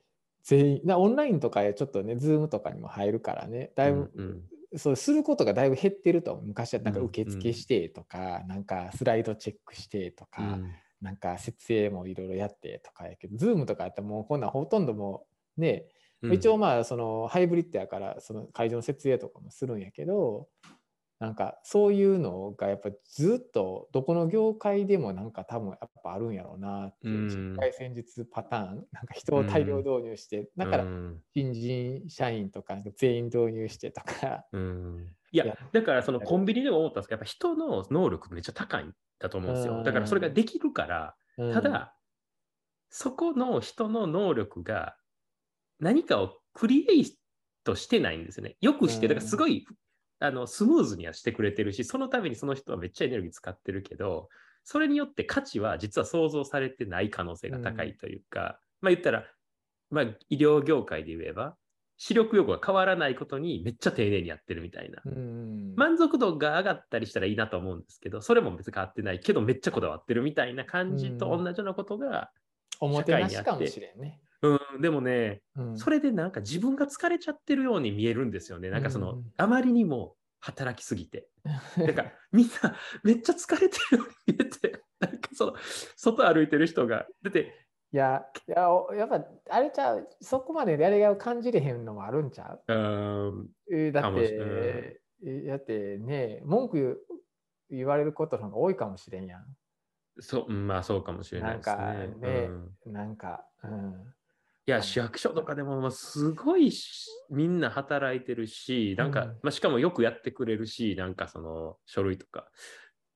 [0.44, 4.44] 全員な、オンラインとかでちょっとね、 Zoom とかにも入るからね、だいぶ、うん
[4.78, 6.42] そうすることがだいぶ減ってると。
[6.46, 10.72] 昔はなんかうん受付してとか、なんかスライドチェックしてとか、うん。
[11.02, 15.26] なんか設営もいろいろやってとかやけど、 Zoom とかやったらもうこんなんほとんども
[15.58, 15.88] うね、
[16.22, 16.34] うん。
[16.34, 20.48] 一応まあそのハイブリッドやからその会場の設営とかもするんやけど
[21.22, 28.66] なんかそういうのがやっぱずっとどこの業界でもなんか多分やっぱあるんやろうなっていう社会戦術パターン。
[28.92, 30.86] なんか人を大量導入してだから
[31.36, 34.46] 新人社員とか全員導入してとか。
[35.34, 39.84] いやだからそのコンビニでも思ったんですけどやっぱ人の能力めっちゃ高いんだと思うんですよ。
[39.84, 41.16] だからそれができるから
[41.54, 41.96] ただ
[42.90, 44.98] そこの人の能力が
[45.80, 47.18] 何かをクリエイ
[47.64, 48.58] トしてないんですよね。
[48.62, 49.66] よくして、だからすごい
[50.22, 54.30] あのスムーズにはしてくれてるし、そのためにその人はめっちゃエネルギー使ってるけど、
[54.64, 58.54] それによって価値は実は想像されてない可能性が高いというか、うん、ま
[58.84, 59.26] あ言ったら、
[59.90, 61.56] まあ、医療業界で言えば、
[61.98, 72.30] 視力欲が変わらないことにめっちゃ丁寧にやってるみたいな、うん、満足度が上がったりしたらいいなと思うんですけど、それも別に変わってないけど、めっちゃこだわってるみたいな感じと同じようなことが
[72.80, 74.22] 社会にあって、かもしれんね。
[74.44, 78.70] うん、でもね、うん、それでなんか自分が疲れちゃってるように見えるんですよね。
[78.70, 81.28] なんかその、うん、あまりにも働きすぎて。
[81.78, 85.54] だからみんなめっちゃ疲れてるように見えて、 なんかその
[85.96, 87.08] 外歩いてる人が。
[87.22, 87.54] だって
[87.94, 92.74] いや、いややっぱあれちゃう、そこまでやりがいを感じれへんのもあるんちゃう？
[92.74, 95.02] うんだって、
[95.46, 97.06] だってね、文句
[97.70, 99.46] 言われることの方が多いかもしれんやん。
[100.20, 101.76] そう、まあそうかもしれないですね。
[101.76, 102.50] なんかね、
[102.86, 104.14] うん、なんか、うん。
[104.68, 106.72] いや、市役所とかでも、すごい
[107.30, 112.48] みんな働いてるし、なんか、うん、まあ、しかもよくやってくれるし、なんかその書類とか。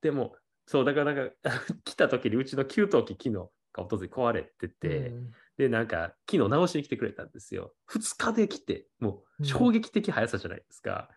[0.02, 1.36] でも、そう、だからなんか
[1.86, 7.76] 来た時にうちの給湯器昨日が訪れ壊れてて、うん、で、なんか昨日直しに来てくれたんですよ。
[7.92, 11.10] 2日で来て、もう衝撃的速さじゃないですか。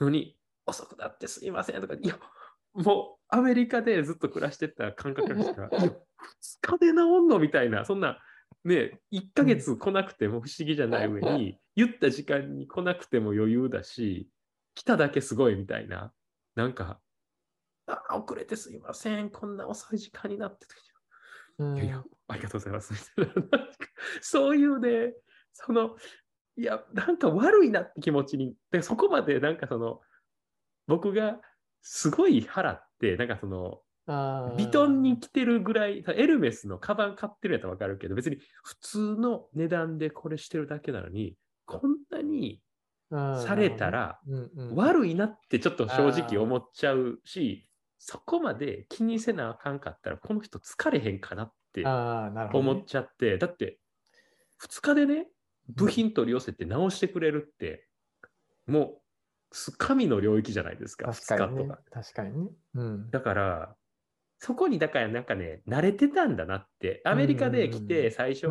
[0.00, 2.18] のに、遅くなってすいませんとか、いや、
[2.72, 5.98] もうアメリカでずっと暮らしてた感覚からしたら、 2
[6.62, 7.38] 日で治んの？
[7.38, 8.18] みたいな、そんな、
[8.64, 14.28] ね、1ヶ月来なくても不思議じゃない上に、言った時間に来なくても余裕だし、
[14.74, 16.12] 来ただけすごいみたいな、
[16.54, 17.00] なんか、
[17.86, 20.66] あ遅れてすいません、こんな遅い時間になって
[21.58, 23.14] うん、いやいや、ありがとうございます。
[24.20, 25.14] そういうね、
[25.52, 25.96] その、
[26.56, 30.00] いや、なんか悪いなって気持ちに、でそこまでなんかその、
[30.86, 31.40] 僕が
[31.82, 33.82] すごい払って、なんかその、
[34.56, 42.60] ビトンに来てるぐらい、エルメスのカバン買ってるやったらわかるけど、別に普通の値段でこれしてるだけなのに、こんなに
[43.10, 44.20] されたら
[44.74, 47.66] 悪いなってちょっと正直思っちゃうし、
[47.98, 53.78] そこまで気にせなあかんかったら、この人疲れへんかなって思っちゃって、ね、だって
[54.62, 55.28] 2日でね、
[55.68, 57.88] 部品取り寄せて直してくれるって、
[58.66, 59.00] も
[59.50, 62.50] う神の領域じゃないですか、確かに、ね、確かにね。
[62.74, 63.76] うん、だから、
[64.44, 68.48] そこにだからなんかね、慣れてたんだなって、アメリカで来て最初、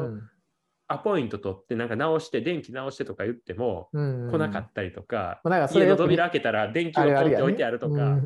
[0.88, 8.17] アポイント取ってなんか直して電気直してとか言っても来なかったりとか、うんうん、家の扉開けたら電気をポンって置いてあるとか、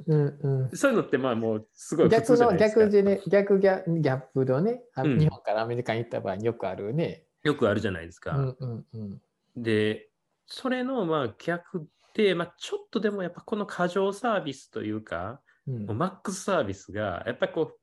[0.74, 7.26] そういうのってまあもうすごい逆の逆でね逆ギャギャップのね、うん、日本からアメリカに行った場合によくあるね。
[7.44, 8.32] よくあるじゃないですか。
[8.32, 9.22] うんうんうん、
[9.58, 10.08] で、
[10.46, 17.74] それのまあ逆で、まあ、ちょっとでもやっぱこの過剰サービスというか、うん、マックスサービスがやっぱりこ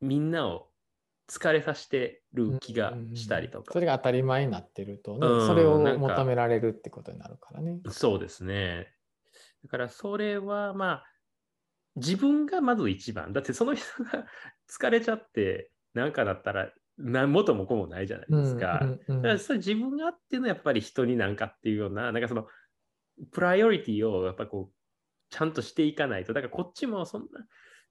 [0.00, 0.68] うみんなを
[1.28, 7.78] 疲れさせてる気がしたりとか、うんうん、それが当たり前になってるとね、うん、それを求められるってことになるからね。
[7.88, 8.88] そうですね。
[9.62, 11.04] だからそれはまあ
[11.96, 13.32] 自分がまず一番。
[13.32, 14.26] だってその人が
[14.70, 18.86] 疲れちゃってなんかだったら何元も子もないじゃないですか。
[19.08, 22.46] だからそれ自分があってのやっぱり人になんかっていうような、なんかその
[23.32, 24.74] プライオリティをやっぱこう、
[25.30, 26.32] ちゃんとしていかないと。
[26.32, 27.28] だからこっちもそんな、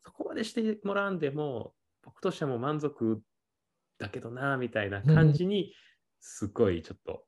[0.06, 1.74] そこまでしてもらうんでも、
[2.04, 3.22] 僕としてはもう満足
[3.98, 5.74] だけどな、みたいな感じに、
[6.22, 7.24] すごいちょっと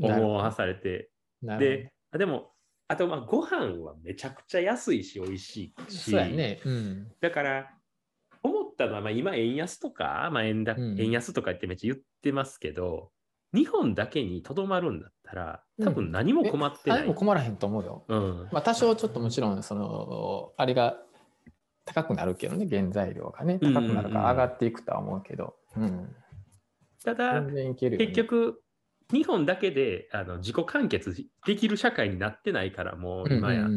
[0.00, 1.10] 思わされて。
[1.42, 2.52] で、でも、
[2.88, 6.14] あとまあご飯はめちゃくちゃ安いし、美味しいし。
[6.14, 7.70] ねうん、だから、
[8.42, 13.12] 思ったのは、まあ、今、円安とか、まあ円だ、うん、円安とかってめっちゃ言ってますけど、
[13.54, 16.98] 日本だけにとどまるんだったら、多分何も困ってない。
[17.00, 18.04] 何も困らへんと思うよ。
[18.08, 20.98] うん、まあ、多少ちょっともちろん、その、あれが
[21.84, 25.56] 高くなるけどね、原材料がね、高くなるから上がっていくとは思うけど。
[25.76, 26.16] うん、うん、
[27.04, 28.62] ただ、ね、結局、
[29.12, 31.14] 日本だけであの自己完結
[31.46, 33.68] できる社会になってないから、もう今や。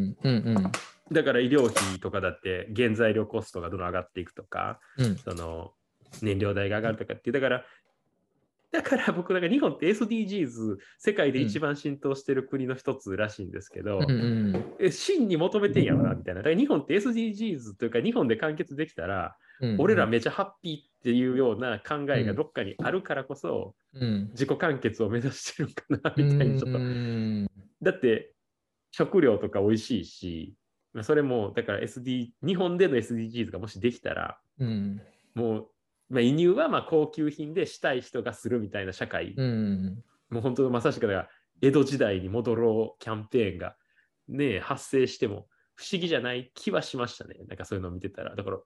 [1.11, 5.73] だから医療費とかだって原材料コストがどんどん上がっていくとか、うん、その
[6.21, 7.65] 燃料代が上がるとかっていう、だから
[8.75, 16.41] だから僕なんか日本って SDGs 世界で一番浸透してる国の一つらしいんですけど、うんうん、真に求めてんやろなみたいな。
[16.41, 26.79] だから日本って SDGs というか日本で完結できたら、うんうん、俺らめちゃハッピーっていうような考えがどっかにあるからこそ、うん、自己完結を目指してるかなみたいにちょっと。
[27.81, 28.33] だって
[28.91, 30.53] 食料とか美味しいし、
[31.01, 35.01] それも、だから SD、日本での SDGs がもしできたら、うん、
[35.33, 35.67] もう、
[36.09, 41.07] まあ、輸入はまあ高級品でしたい人がするみたいな社会、うん、もう本当まさしく
[41.61, 43.75] 江戸時代に戻ろうキャンペーンが、
[44.27, 47.35] ね、発生しても不思議じゃない気はしましたね。
[47.47, 48.35] なんかそういうのを見てたら。
[48.35, 48.57] だから、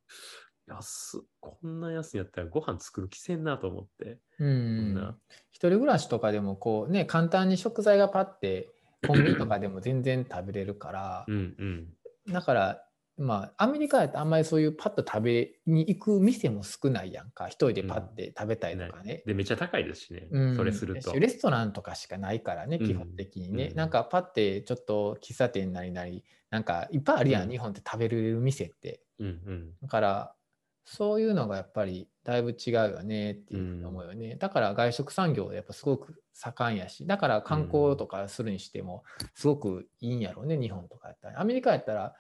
[0.68, 4.20] 安こんな安いやったらご飯作る気せんなと思って。
[4.38, 5.16] うん。
[5.52, 8.70] 一人暮らしとかでもこうね、簡単に食材がパッて
[9.08, 11.88] コンビニとかでも全然食べれるから、うんうん、
[12.32, 12.86] だから
[13.20, 17.48] まあアメリカやとあんまりそういうパッと食べに行く店も少ないやんか。
[17.48, 21.14] 一人でパッて食べたいとかね、うん、でめっちゃ高いですしね、うん、それすると。
[21.20, 30.34] レストランとかしかないからね基本的にね、うん、なんかパッてちょっと喫茶店なりなりなんかいっぱいあるやん、日本って食べれる店って、うんうん、だから
[30.86, 39.04] そういうのがやっぱりだいぶ違うよねっていう思うよね、うん、だから外食産業やっぱすごく盛んやしだから観光とかするにしても
[39.36, 41.42] すごくいいんやろうね、日本とかやったら。
[41.42, 42.16] アメリカやったら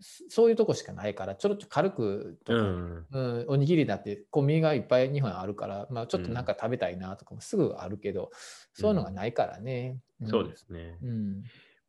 [0.00, 8.28] そういうとこしかないからちょっと軽くとか、うん、うん、おにぎりだってコンビニがいっぱい日本あるから、まあ、ちょっとなんか食べたいなとかもすぐあるけど、うん、
[8.72, 11.42] そういうのがないからね、そうですね、うん。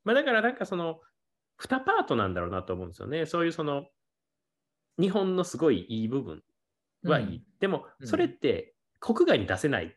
[0.03, 0.99] まあ、だからなんかその
[1.61, 3.25] 2パートなんだろうなと思うんですよね。
[3.25, 3.85] そういうその
[4.99, 6.43] 日本のすごいいい部分
[7.03, 7.25] はいい。
[7.25, 9.95] うん、でも、それって国外に出せない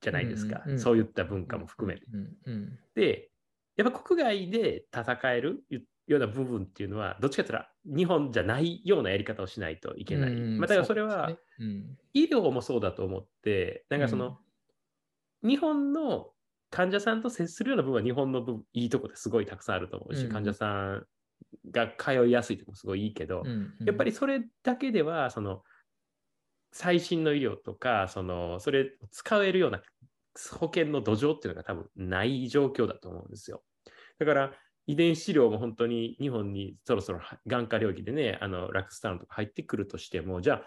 [0.00, 0.62] じゃないですか。
[0.66, 2.02] うん、そういった文化も含めて。
[2.94, 3.30] で、
[3.76, 5.64] やっぱ国外で戦える
[6.06, 10.30] ような部分っていうのは、どっちかというと日本じゃないようなやり方をしないといけない。
[10.32, 11.36] まあ、だからそれは、
[12.14, 14.38] 医療もそうだと思って、なんかその、
[15.42, 16.30] 日本の
[16.70, 21.06] 患者さんと接するような部分は日本の分いいとこですごいたくさんあると思うし、患者さん
[21.70, 25.62] が通いやすいとこもすごいいいけど、うんうん、やっぱりそれだけではその
[26.72, 29.80] 最新の医療とかそのそれ使えるような
[30.58, 33.62] 保険の土壌っていうのが多分ない状況だと思うんですよ。
[34.18, 34.52] だから
[34.86, 40.62] 遺伝子量も本当に日本にそろそろ眼科領域でね、あのラクスタウンとか入ってくるとしても、じゃあ、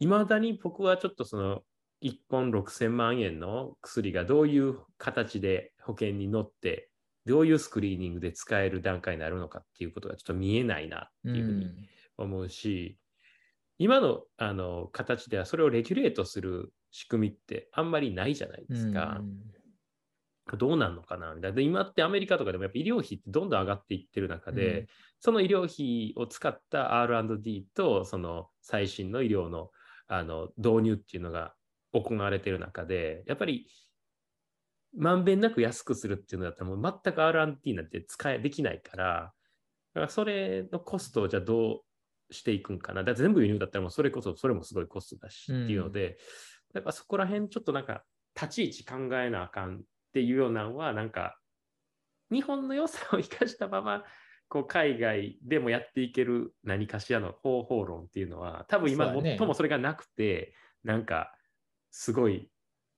[0.00, 1.62] いまだに僕はちょっとその
[2.02, 6.90] 1本6000万円の薬がどういう形で保険に乗って
[7.24, 11.66] どういうスクリーニングで使える段階になるのかっていうことがちょっと見えないなっていうふうに
[12.18, 12.98] 思うし、
[13.78, 19.18] うん、今のあの形ではそれをレギュレートする仕組みってあんまりないじゃないですか。
[19.20, 19.36] うん、
[20.58, 21.56] どうなんのかなみたいな。
[21.56, 24.86] で、今ってアメリカとかでもやっぱ医療費ってどんどん上がっていってる中で、うん、
[25.20, 29.70] その医療費を使った R&D とその最新の医療の
[30.08, 31.54] あの導入っていうのが
[31.92, 33.66] 行われている中で、やっぱり
[34.96, 39.32] まんべんなく安くするっていうのだったらもう全く R&T なんて使えできないから、
[39.94, 41.82] だからそれのコストをじゃあど
[42.30, 43.04] うしていくんかな。
[43.04, 46.18] だ全部輸入だったらもうそれこそそれもすごいコストだしっていうので、
[46.74, 51.38] だからそこら辺ちょっとなんか立ち位置考えなあかんっていうようなのはなんか
[52.30, 54.04] 日本の良さを生かしたまま
[54.48, 61.34] こう海外でもやっていける何かしらの方法論っていうのは多分今最もそれがなくて、ね、なんか
[61.90, 62.50] すごい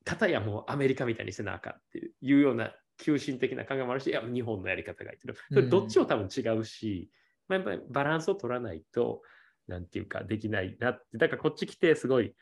[0.05, 7.11] かたやもうアメリカみたいにせなあかんっていうような急進的な考えもあるし、いや、日本のやり方がいいけど、それどっちも多分違うし、
[7.48, 9.22] うん、まあ、やっぱりバランスを取らないと、
[9.66, 12.35] なんていうか、できないなって、だからこっち来てすごい、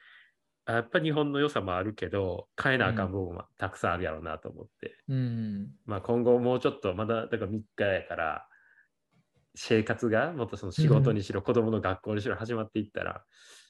[0.66, 8.46] やっぱ日本の良さもあるけど、変えなあかん部分はたくさんあるやろうなと思って、うん、まあ今後もうちょっと、まだだから3日やから、
[9.55, 13.25] 生活がもっとその仕事にしろ、うん、子供の学校にしろ始まっていったら、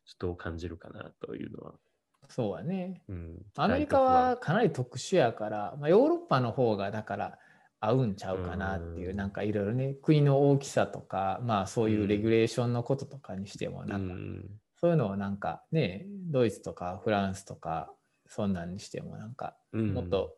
[0.05, 1.75] ちょっとどう感じるかなというのは。
[2.29, 7.39] そうやね、うん、アメリカはかなり特殊やから、まあ、ヨーロッパの方がだから
[7.79, 14.51] 合うんちゃうかなっていう、うん、なんかいろいろね国の大きさとかまあそういうレギュレーションのこととかにしてもなんか、うん、
[14.83, 17.93] そういうのをなんかねドイツとかフランスとか
[18.27, 20.35] そんなんにしてもなんかもっと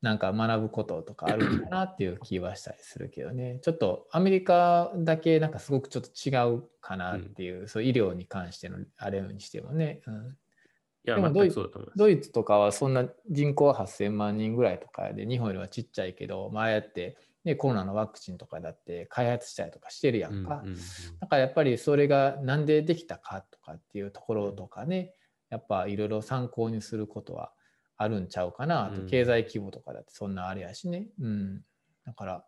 [0.00, 3.60] なんか学ぶこととかあるんかなっていう気はしたりするけどね。
[3.62, 10.36] ちょっとアメリカだけなんかすごくちょっと違うかなっていう、そう医療に関してのあれにしてもね、うん、
[11.04, 20.78] でもドイツドイツとかはそんな人口8000万人ぐらいとかで日本よりはちっちゃいけど、まあ、あやって、ね、コロナのワクチンとかだって開発したりとかしてるやんか、うんうんうん、
[21.20, 25.12] だからやっぱりそれが何でできたかとかっていうところとかね
[25.50, 27.52] やっぱいろいろ参考にすることは
[27.96, 31.60] あるんちゃうかな、あと経済規模とかだってそんなあれやしね、うん、
[32.06, 32.44] だから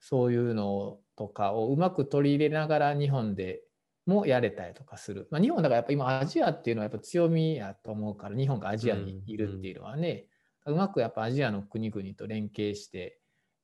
[0.00, 3.62] そういうのとかをうまく取り入れながら日本で
[4.06, 5.28] もやれたりとかする。
[5.30, 10.26] まあ、日本だからやっぱ今アジアっていうのはやっぱ強みやと思うから日本がアジアにいるっていうのはね、
[10.66, 13.18] うんうん、うまくやっぱアジアの国々と連携して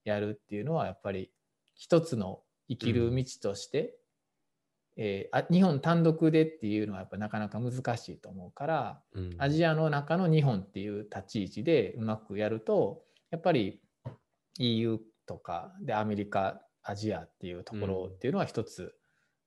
[0.04, 1.30] やるっていうのはやっぱり
[1.74, 3.96] 一つの生きる道として、
[4.96, 13.80] うん、えー、あ日本単独でっていうのはやっぱなかなか難しいと思うから、うん、アジアの中の日本っていう立ち位置でうまくやるとやっぱり
[14.58, 18.94] EU とかでアメリカアジアっていうところっていうのは一つ、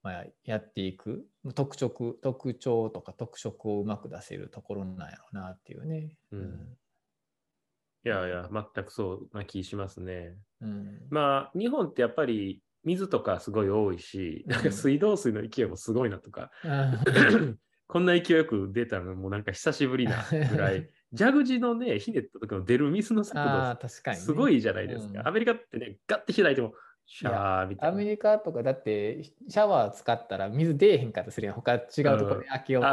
[0.01, 1.25] まあ、やっていく
[1.55, 6.15] 特色特徴とか特色をうまく出せるところなんやろうなっていうね。
[6.31, 6.77] うん、
[8.05, 10.35] いやいや全くそうな気しますね。
[10.61, 16.51] うん、まあ日本ってやっぱり水とかすごい多いし、なんか水道水の勢いもすごいなとか、
[17.87, 25.27] こんな勢いよく出たのもなんか久しぶりなぐらい、 蛇口のね、ひねった時の出る水の速度、すごいじゃないですか。
[25.27, 26.73] アメリカってね、ガッて開いても、
[27.05, 27.93] シャワーみたいな。
[27.93, 31.55] アメリカとかだってシャワー使ったら水出えへんかったするやん。
[31.55, 31.81] 他違う
[32.17, 32.83] ところで開けよう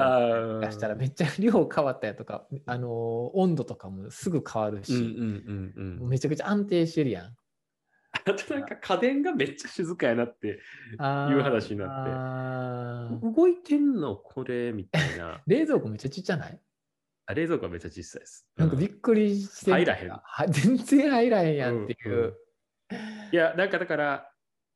[0.61, 4.93] かしたらめっちゃ量変わったやとか、あの温度とかもすぐ変わるし、
[6.01, 7.37] めちゃくちゃ安定してるやん。
[8.13, 10.59] あとなんか家電がめっちゃ静かやなっていう
[10.99, 15.41] 話になって、動いてんのこれみたいな。
[15.47, 16.61] 冷蔵庫めっちゃちっちゃない？
[17.27, 18.49] あ冷蔵庫はめっちゃ小さいです。
[18.57, 20.13] なんかびっくりして入らへん。
[20.49, 22.11] 全然入らへんやんっていう。
[22.11, 22.35] うんうん、
[23.33, 24.31] いや、なんかだから、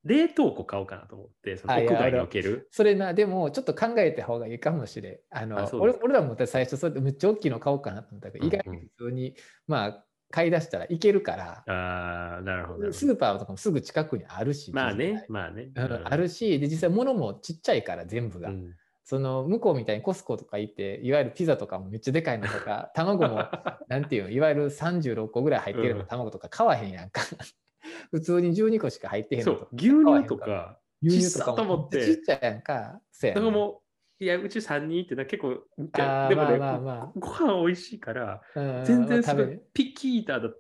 [0.05, 2.69] 冷凍庫買おうかなと思って、その屋外に置ける。
[2.71, 5.19] それな、でもちょっと考えた方がいいかもしれん。
[5.31, 9.35] あの俺俺らも最初、それめっちゃ大きいの買おうかなと思ったけど、意外に普通に、
[9.67, 15.71] まあ、買い出したらいけるから、あなるほどスーパーとかもすぐ近くにあるし、まあね、まあね。
[15.75, 18.51] うん、あるし、で実際物もちっちゃいから全部が。
[18.51, 18.75] うん
[19.07, 23.45] その向こうみたいにコスコとか行っていわゆるピザとかもめっちゃでかいのとか卵も
[23.87, 27.21] なんていうのいわゆる36個ぐらい入ってるの卵とか買わへんやんか
[28.11, 29.69] 普通に12個しか入ってへんのと。
[29.73, 33.83] 牛乳とか牛乳とかもちっちゃいやんかそうや、ね、も
[34.21, 38.43] いや、うち3人ってな結構、でもね、まあまあまあ、ご飯美味しいから、
[38.85, 40.59] 全然すごいピッキーターだっ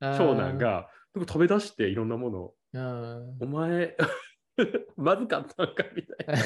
[0.00, 3.96] た長男が、食べ出していろんなものお前、
[4.96, 6.34] まずかったんかみたいな。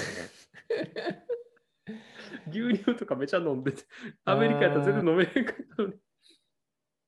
[2.49, 3.83] 牛乳とかめちゃ飲んでて、
[4.25, 5.99] アメリカやったら全然飲めへんかったのに。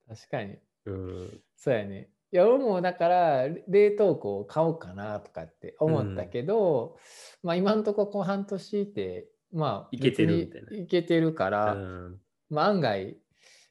[0.09, 0.59] 確かに。
[0.87, 2.11] うん、そうやね。
[2.35, 6.99] いや、俺もだから冷凍庫を買おうかなとかって思ったけど、
[7.43, 10.77] うん、まあ今のところこう半年ってまあ、いけてるみたいな。
[10.77, 12.21] いけてるから、うん、
[12.51, 13.17] まあ案外、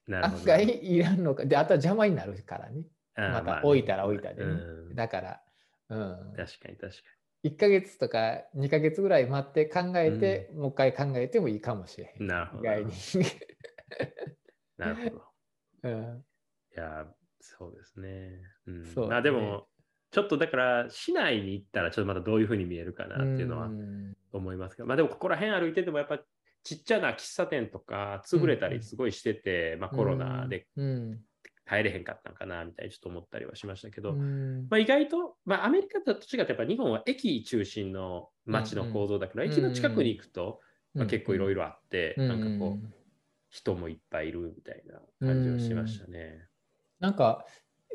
[0.09, 1.45] 案外いらんのか。
[1.45, 2.83] で、あとは邪魔になるからね。
[3.17, 4.51] また置いたら置いたでね。
[4.51, 5.41] うん、だから、
[5.89, 6.33] うん。
[6.37, 6.87] 確かに確か
[7.43, 7.51] に。
[7.51, 12.27] 1か月とか2か月ぐらい待って考えて、うん、もう一回考えてもいいかもしれへん。
[12.27, 12.63] なるほど。
[12.63, 12.91] 意外に。
[14.77, 15.23] なるほど。
[15.83, 16.25] うん、
[16.73, 17.05] いや、
[17.43, 18.39] そうですね。
[18.67, 19.67] うん、そう、ね、まあでも、
[20.11, 23.69] ちょっとだから市内に行ったらちょっとまたどういうふうに見えるかなっていうのは
[24.31, 26.19] 思いますけど、まあでもここら辺歩いててもやっぱ
[26.63, 30.67] ちっちゃな喫茶店とか潰れたりすごいしてて、まあコロナで
[31.65, 34.13] 入れへんかったんかなみたいにちょっと思ったりはしましたけど、
[34.69, 40.59] まあ意外と、まあアメリカと違ってやっぱ日本は駅中心の街の構造だから、駅の近くに行くと、
[40.93, 42.85] まあ、結構いろいろあって、なんかこう
[43.49, 46.47] 人もいっぱいいるみたいな感じはしましたね。
[47.03, 47.45] なんか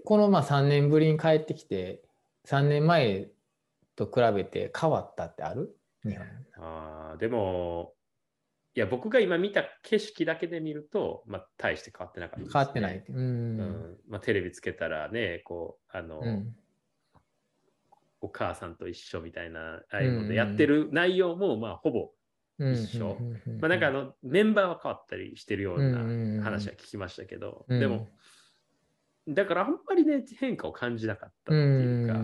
[0.05, 2.03] このまあ3年ぶりに帰ってきて
[2.47, 3.29] 3年前
[3.97, 5.75] と比べて変わったってある？
[6.05, 6.27] 日本。
[6.59, 7.95] あでも
[8.75, 13.03] いや僕が今見た景色だけで見ると、まあ、大して変わってなかった、ね、変わってない。
[13.09, 13.13] う。
[13.13, 13.17] ん。
[13.17, 13.97] うん。
[14.09, 16.55] まあ、テレビつけたらね、こう、あの、うん、
[18.21, 22.11] お母さんと一緒みたいな、ああいうのでやってる内容も、まあ、ほぼ
[22.61, 23.17] 一緒。
[23.61, 28.07] まあ、なんかあの、メンバーは変わったりしてるような話は聞きましたけど、でも、
[29.29, 32.15] だからあんまりね、変化を感じなかったっていうか、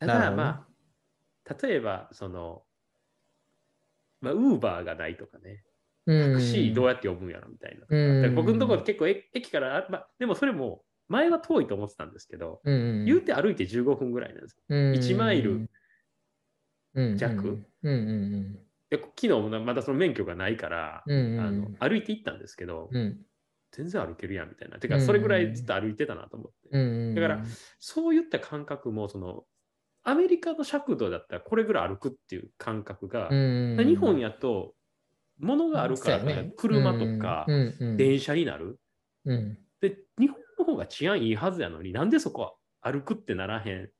[0.00, 0.66] ただま
[1.48, 2.62] あ、例えば、その、
[4.20, 5.62] まあ、ウーバーがないとかね、
[6.06, 7.86] タクシーどうやって呼ぶんやろみたいな。
[8.34, 12.60] 僕のところ結構駅からまあ、でもそれも前は遠いと思ってたんですけど、
[13.04, 14.62] 言うて歩いて15分ぐらいなんですよ。
[14.94, 15.68] 1マイル
[17.16, 17.64] 弱。
[18.88, 21.02] で昨日もまだその免許がないから、
[21.40, 22.88] あの歩いて行ったんですけど、
[23.76, 24.78] 全然歩けるやんみたいな。
[24.78, 27.14] てか、それぐらいずっと歩いてたなと思って。
[27.14, 27.44] だから、
[27.78, 29.44] そういった感覚も、その、
[30.02, 34.74] アメリカの尺度だったらこれぐらい歩くっていう感覚が、日本やと、
[35.38, 37.44] 物があるから、ね、車とか
[37.96, 38.78] 電車になる。
[39.80, 43.90] で、日本の方が治安いいはずやのになんでそこは歩くってならへん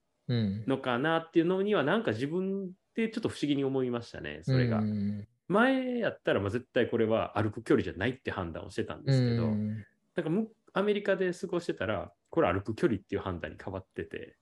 [0.67, 4.83] のかなっていうのには、なんか自分でちょっと不思議に思いましたね、それが。
[5.49, 14.37] 前やったらまあ絶対これは歩く距離じゃないって判断をしてたんですけど、なんかアメリカで過ごしてたら、これ歩く距離っていう判断に変わってて、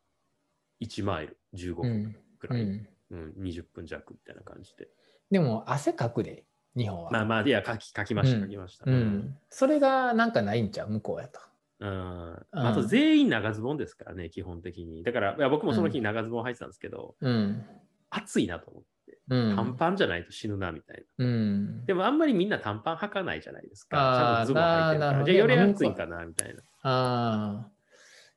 [0.81, 4.89] 1マイル15分くらい、うん、うん、20分弱みたいな感じで。
[5.31, 6.45] でも汗かくで、
[6.77, 7.11] 日本は。
[7.11, 8.91] まあまあ、いや、書き書きました、書きました。
[8.91, 9.37] うん。
[9.49, 10.91] それがなんかないんちゃう？
[10.91, 11.41] 向こうやと。
[11.81, 15.03] うん、あと全員長ズボンですからね、基本的に。
[15.03, 17.65] だから、いや僕もその日長ズボン履いてたんですけど、うん、
[18.11, 18.89] 暑いなと思って。
[19.29, 23.97] 短パンじゃないと死ぬなみたいな、うん、でもあんまりみんな短パン履かないじゃないですか。
[23.97, 25.25] ちゃんとズボン履いてるから。
[25.25, 26.63] じゃあより暑いかなみたいな。
[26.83, 27.71] ああ。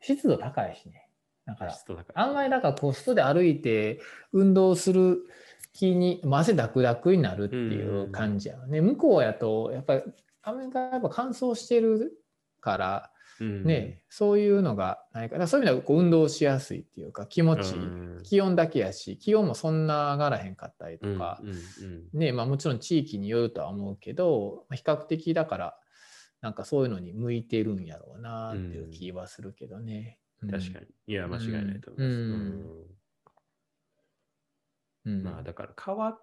[0.01, 1.09] 湿度高いしね。
[1.45, 1.77] だから、
[2.15, 4.01] あんまりだからポストで歩いて
[4.33, 5.19] 運動する
[5.73, 8.81] 気に、まあ、汗だくだくになるっていう感じやね。
[8.81, 10.03] 向こうやと、やっぱり
[10.41, 12.21] アメリカやっぱ乾燥してる
[12.59, 13.11] から、
[13.43, 21.41] ね、そういうのがないから、そういう意味ではこう運動しやすいっていうか、気持ちいい、気温だけやし、気温もそんな上がらへんかったりとか、
[22.13, 25.79] ね、まあもちろん地域によるとは思うけど、比較的だから、
[26.41, 30.19] なんかそういうのに向いてるんやろうなっていう気はするけどね。
[30.41, 30.85] 確かに。
[31.07, 32.97] いや、間違いないと思います。
[35.05, 36.21] うん、まあだから変わっ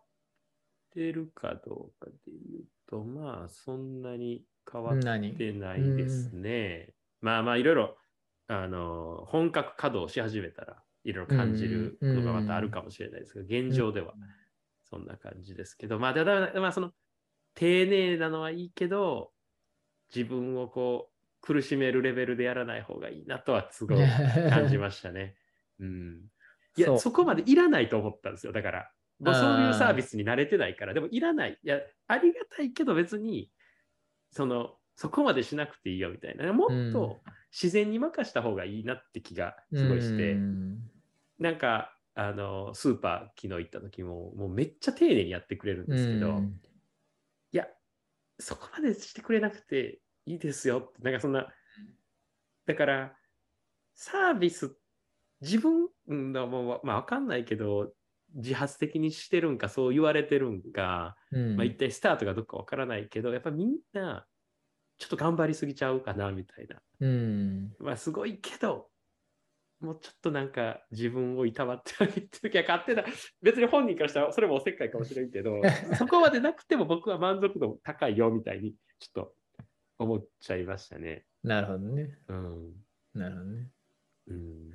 [0.92, 5.04] てるかどうかでいうと、まあそんなに変わって
[5.52, 6.94] ないですね。
[7.24, 7.96] まあまあいろいろ
[8.48, 14.14] あの本格稼働し始めたらいろいろ感じることがまたあるかもしれないですけど、現状では。
[14.90, 16.92] そんな感じですけど、まあだだまあその
[17.54, 19.32] 丁寧なのはいいけど、
[20.14, 23.98] 自分をこう苦しめるレベルでやらない方がいいなとはすごい
[24.50, 25.36] 感じましたね。
[25.80, 26.20] うん、
[26.76, 28.52] いやそこまでいらないと思ったんですよ。
[28.52, 28.90] だから、
[29.24, 31.58] そういうサービスに慣れてないから、でもいらない。
[31.62, 33.50] いや、ありがたいけど別に、
[34.30, 36.52] その、そこまでしなくていいよみたいな。
[36.52, 37.20] もっと
[37.50, 40.78] 自然に任した方がいいなって気がすごいして、うん、
[41.38, 46.60] なんか、あの、スーパー昨日行った時も、もうめっちゃ丁寧にやってくれるんですけど、うん、
[47.52, 47.66] いや、
[48.38, 51.48] そこまでしてくれなくていいですよって、なんかそんな、
[52.66, 53.16] だから、
[53.94, 54.76] サービス
[55.40, 57.92] 自分のもまあ分かんないけど
[58.34, 64.26] 自発的にしてるんかそう言われてるんか、うん、まあ、一体スタートがどっか分からないけどやっぱみんな
[65.04, 68.88] ちょっと頑張りすぎちゃうかなみたいな、うん、まあすごいけど
[69.80, 73.04] もうちょっとなんか自分をいたわってあげてる時は勝手な
[73.42, 75.60] 別に本人からしたらそれもおせっかいかもしれんけど
[75.98, 79.34] そこまでなくても僕は満足度高いよみたいにちょっと
[79.98, 81.26] 思っちゃいましたね。
[81.42, 82.18] なるほどね。
[82.28, 82.72] うん、
[83.12, 83.70] なるほどね。
[84.28, 84.70] うん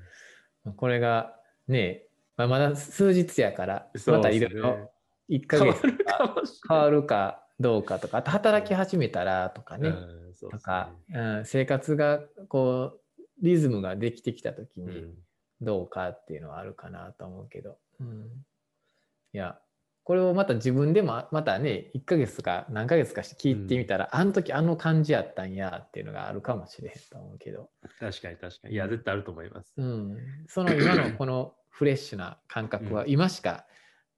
[0.76, 1.36] これが
[1.68, 2.06] ね、
[2.38, 4.92] まあ、まだ数日やから、またいろいろ
[5.30, 5.82] 1ヶ月
[6.68, 9.94] 変わるかどうかとか、あと働き始めたらとかね、
[10.40, 15.14] とか、うん、生活がこう、リズムができてきた時に
[15.62, 18.28] どうかっていうのはあるかなと思うけど、うん、
[19.34, 19.60] いや、
[20.10, 27.70] これをまた自分でもまたね1ヶ月か何ヶ月かして聞いてみたら、うん、あの時あの感じやったんやっていうのがあるかもしれへんと思うけど。
[28.00, 28.74] 確かに確かに。
[28.74, 33.68] いや絶対あると思います、うん、その今のこのフレッシュな感覚は今しか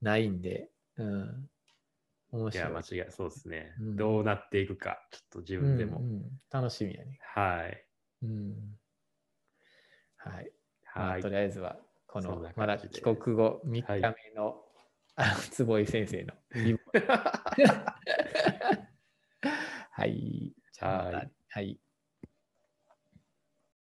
[0.02, 1.50] ないんで、うん、
[2.32, 2.70] 面白い。
[2.70, 7.20] いや間違いそうですね、うん、どうなっていくかちょっと自分でも、うんうん、楽しみやね。
[7.22, 7.86] はい、
[8.24, 8.56] うん、
[10.18, 10.52] はい、はい、
[10.96, 11.78] まあ、とりあえずは
[12.08, 14.62] このまだ帰国後3日目の、
[15.16, 15.36] はい。
[15.52, 16.34] 坪井先生の。
[19.92, 20.54] はい。
[20.72, 21.80] じゃあ、はい。